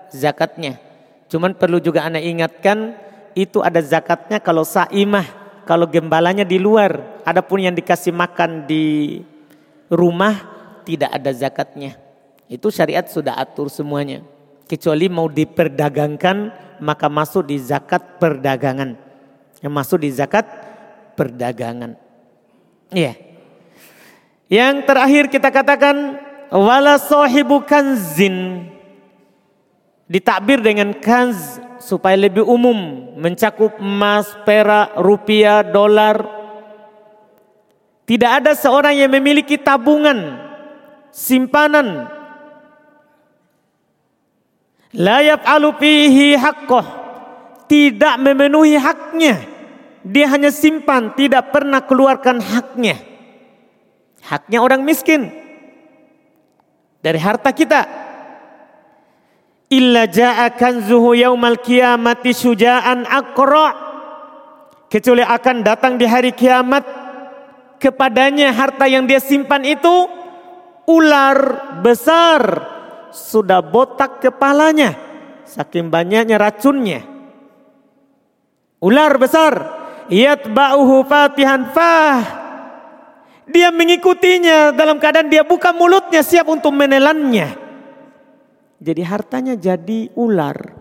zakatnya. 0.09 0.81
Cuman 1.29 1.53
perlu 1.53 1.77
juga 1.77 2.09
anak 2.09 2.25
ingatkan 2.25 2.97
itu 3.37 3.61
ada 3.61 3.77
zakatnya 3.83 4.41
kalau 4.41 4.65
saimah, 4.65 5.25
kalau 5.69 5.85
gembalanya 5.85 6.41
di 6.41 6.57
luar. 6.57 7.21
Adapun 7.21 7.61
yang 7.61 7.75
dikasih 7.77 8.15
makan 8.15 8.65
di 8.65 9.21
rumah 9.93 10.41
tidak 10.87 11.11
ada 11.13 11.29
zakatnya. 11.29 11.99
Itu 12.49 12.71
syariat 12.73 13.05
sudah 13.05 13.37
atur 13.37 13.69
semuanya. 13.69 14.23
Kecuali 14.65 15.05
mau 15.11 15.29
diperdagangkan 15.29 16.37
maka 16.81 17.07
masuk 17.11 17.45
di 17.45 17.61
zakat 17.61 18.17
perdagangan. 18.17 18.97
Yang 19.61 19.73
masuk 19.73 19.97
di 20.01 20.09
zakat 20.09 20.45
perdagangan. 21.13 21.99
Iya. 22.89 23.13
Yang 24.47 24.75
terakhir 24.87 25.23
kita 25.27 25.49
katakan 25.51 25.95
wala 26.51 26.99
sahibu 27.01 27.63
kanzin. 27.63 28.67
Ditakbir 30.07 30.63
dengan 30.63 30.95
kanz 30.95 31.59
supaya 31.83 32.15
lebih 32.15 32.43
umum. 32.47 33.11
Mencakup 33.19 33.75
emas, 33.79 34.31
perak, 34.47 34.95
rupiah, 34.95 35.65
dolar. 35.67 36.23
Tidak 38.07 38.31
ada 38.43 38.55
seorang 38.55 38.95
yang 38.95 39.11
memiliki 39.11 39.59
tabungan 39.59 40.39
simpanan. 41.11 42.07
Layak 44.95 45.43
alupihi 45.43 46.39
haqqah. 46.39 46.87
Tidak 47.67 48.15
memenuhi 48.23 48.79
haknya. 48.79 49.43
Dia 50.07 50.31
hanya 50.31 50.55
simpan 50.55 51.11
tidak 51.19 51.51
pernah 51.51 51.83
keluarkan 51.83 52.39
haknya. 52.39 52.95
Haknya 54.23 54.63
orang 54.63 54.87
miskin 54.87 55.46
dari 57.01 57.19
harta 57.21 57.49
kita 57.53 57.81
illa 59.67 60.07
jaa 60.07 60.47
kanzuhu 60.55 61.17
yaumal 61.17 61.59
qiyamati 61.59 62.31
syuja'an 62.31 63.03
aqra 63.07 63.67
kecuali 64.87 65.23
akan 65.23 65.57
datang 65.65 65.99
di 65.99 66.05
hari 66.07 66.31
kiamat 66.31 66.83
kepadanya 67.77 68.55
harta 68.55 68.87
yang 68.87 69.03
dia 69.05 69.19
simpan 69.19 69.65
itu 69.67 70.07
ular 70.87 71.39
besar 71.83 72.41
sudah 73.11 73.59
botak 73.59 74.23
kepalanya 74.23 75.07
saking 75.47 75.87
banyaknya 75.87 76.35
racunnya. 76.35 77.01
Ular 78.83 79.17
besar 79.17 79.53
yatba'uhu 80.11 81.07
fatihan 81.07 81.71
fah. 81.73 82.36
Dia 83.47 83.71
mengikutinya 83.71 84.75
dalam 84.75 84.99
keadaan 84.99 85.31
dia 85.31 85.47
buka 85.47 85.71
mulutnya 85.71 86.19
siap 86.19 86.51
untuk 86.51 86.75
menelannya. 86.75 87.55
Jadi 88.77 89.01
hartanya 89.01 89.55
jadi 89.57 90.11
ular. 90.13 90.75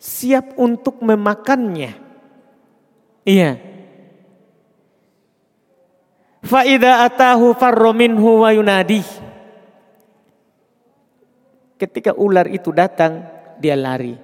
Siap 0.00 0.56
untuk 0.56 1.04
memakannya. 1.04 1.92
Iya. 3.28 3.50
Faida 6.40 7.04
atahu 7.04 7.52
farro 7.52 7.92
minhu 7.92 8.40
wa 8.40 8.50
yunadi. 8.54 9.04
Ketika 11.78 12.16
ular 12.16 12.48
itu 12.50 12.72
datang, 12.72 13.22
dia 13.60 13.76
lari. 13.78 14.16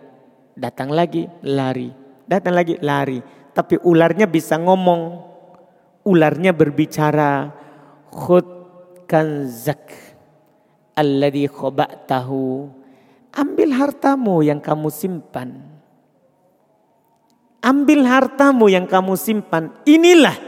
Datang 0.57 0.91
lagi, 0.91 1.29
lari. 1.45 1.93
Datang 2.27 2.55
lagi, 2.57 2.75
lari. 2.81 3.21
Tapi 3.55 3.79
ularnya 3.85 4.27
bisa 4.27 4.59
ngomong. 4.59 5.34
Ularnya 6.05 6.53
berbicara. 6.53 7.51
Khud 8.13 8.47
kanzak 9.09 9.91
alladhi 10.95 11.51
tahu. 12.07 12.71
Ambil 13.35 13.75
hartamu 13.75 14.47
yang 14.47 14.63
kamu 14.63 14.89
simpan. 14.95 15.59
Ambil 17.59 18.07
hartamu 18.07 18.71
yang 18.71 18.87
kamu 18.87 19.19
simpan. 19.19 19.75
Inilah 19.83 20.39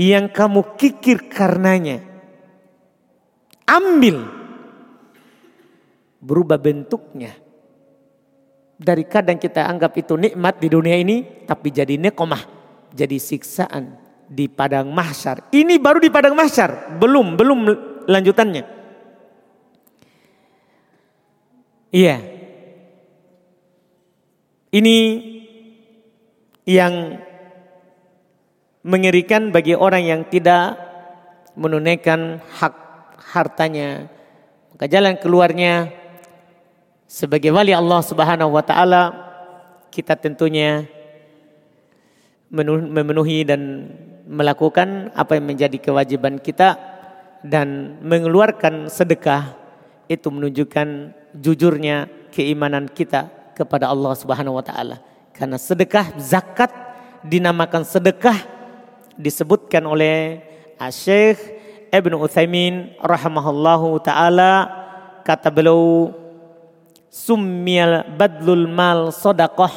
yang 0.00 0.32
kamu 0.32 0.80
kikir 0.80 1.28
karenanya. 1.28 2.00
Ambil. 3.68 4.24
Berubah 6.24 6.56
bentuknya. 6.56 7.36
Dari 8.76 9.04
kadang 9.08 9.40
kita 9.40 9.68
anggap 9.68 9.92
itu 10.00 10.16
nikmat 10.16 10.56
di 10.56 10.68
dunia 10.72 10.96
ini. 10.96 11.44
Tapi 11.44 11.68
jadi 11.68 12.00
nekomah. 12.00 12.55
Jadi 12.94 13.16
siksaan 13.18 13.96
di 14.26 14.50
padang 14.50 14.90
mahsyar. 14.90 15.50
Ini 15.54 15.78
baru 15.78 16.02
di 16.02 16.10
padang 16.10 16.34
mahsyar. 16.34 16.98
Belum, 16.98 17.38
belum 17.38 17.58
lanjutannya. 18.06 18.64
Iya. 21.94 22.16
Ini 24.74 24.96
yang 26.66 27.22
mengerikan 28.82 29.54
bagi 29.54 29.74
orang 29.74 30.02
yang 30.04 30.22
tidak 30.26 30.78
menunaikan 31.56 32.42
hak 32.60 32.74
hartanya. 33.32 34.10
Maka 34.74 34.86
jalan 34.90 35.16
keluarnya 35.16 35.90
sebagai 37.06 37.54
wali 37.54 37.72
Allah 37.72 38.02
Subhanahu 38.02 38.52
wa 38.52 38.62
taala 38.66 39.02
kita 39.94 40.18
tentunya 40.18 40.84
memenuhi 42.52 43.42
dan 43.42 43.90
melakukan 44.26 45.10
apa 45.14 45.38
yang 45.38 45.46
menjadi 45.46 45.78
kewajiban 45.78 46.38
kita 46.42 46.78
dan 47.46 47.98
mengeluarkan 48.02 48.90
sedekah 48.90 49.54
itu 50.06 50.30
menunjukkan 50.30 51.14
jujurnya 51.34 52.06
keimanan 52.30 52.90
kita 52.90 53.30
kepada 53.54 53.90
Allah 53.90 54.14
Subhanahu 54.14 54.58
wa 54.58 54.64
taala. 54.64 55.02
Karena 55.34 55.58
sedekah 55.58 56.16
zakat 56.18 56.70
dinamakan 57.26 57.82
sedekah 57.82 58.36
disebutkan 59.18 59.82
oleh 59.86 60.42
Syekh 60.92 61.40
Ibn 61.90 62.12
Uthaymin 62.18 62.98
rahimahullahu 63.00 63.98
taala 64.04 64.68
kata 65.24 65.48
beliau 65.50 66.12
summiyal 67.10 68.04
badlul 68.14 68.68
mal 68.68 69.10
sodakoh 69.10 69.72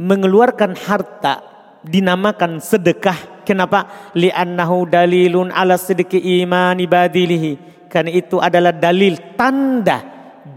mengeluarkan 0.00 0.72
harta 0.74 1.51
dinamakan 1.82 2.62
sedekah 2.62 3.44
kenapa 3.46 4.10
li'annahu 4.14 4.86
dalilun 4.86 5.50
ala 5.50 5.74
sedekah 5.74 6.22
iman 6.42 6.78
ibadilihi 6.78 7.86
karena 7.90 8.10
itu 8.14 8.38
adalah 8.38 8.70
dalil 8.70 9.18
tanda 9.34 9.98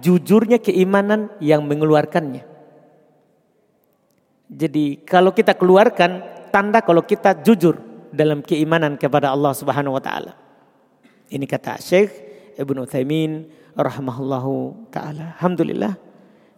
jujurnya 0.02 0.62
keimanan 0.62 1.34
yang 1.42 1.66
mengeluarkannya 1.66 2.56
jadi 4.46 5.02
kalau 5.02 5.34
kita 5.34 5.58
keluarkan 5.58 6.22
tanda 6.54 6.80
kalau 6.86 7.02
kita 7.02 7.34
jujur 7.42 7.82
dalam 8.14 8.46
keimanan 8.46 8.96
kepada 8.96 9.34
Allah 9.34 9.52
Subhanahu 9.52 9.98
wa 9.98 10.04
taala. 10.04 10.38
Ini 11.28 11.44
kata 11.50 11.82
Syekh 11.82 12.14
Ibnu 12.56 12.86
Utsaimin 12.86 13.50
rahimahullahu 13.74 14.88
taala. 14.94 15.36
Alhamdulillah 15.36 15.98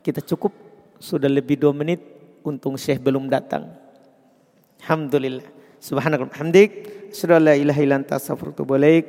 kita 0.04 0.20
cukup 0.22 0.52
sudah 1.00 1.32
lebih 1.32 1.58
dua 1.58 1.72
menit 1.72 2.04
untung 2.44 2.76
Syekh 2.76 3.00
belum 3.00 3.32
datang. 3.32 3.72
Alhamdulillah. 4.82 5.48
Subhanallah 5.80 6.30
hamdik. 6.36 7.10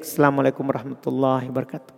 Assalamualaikum 0.07 0.63
warahmatullahi 0.65 1.51
wabarakatuh. 1.51 1.98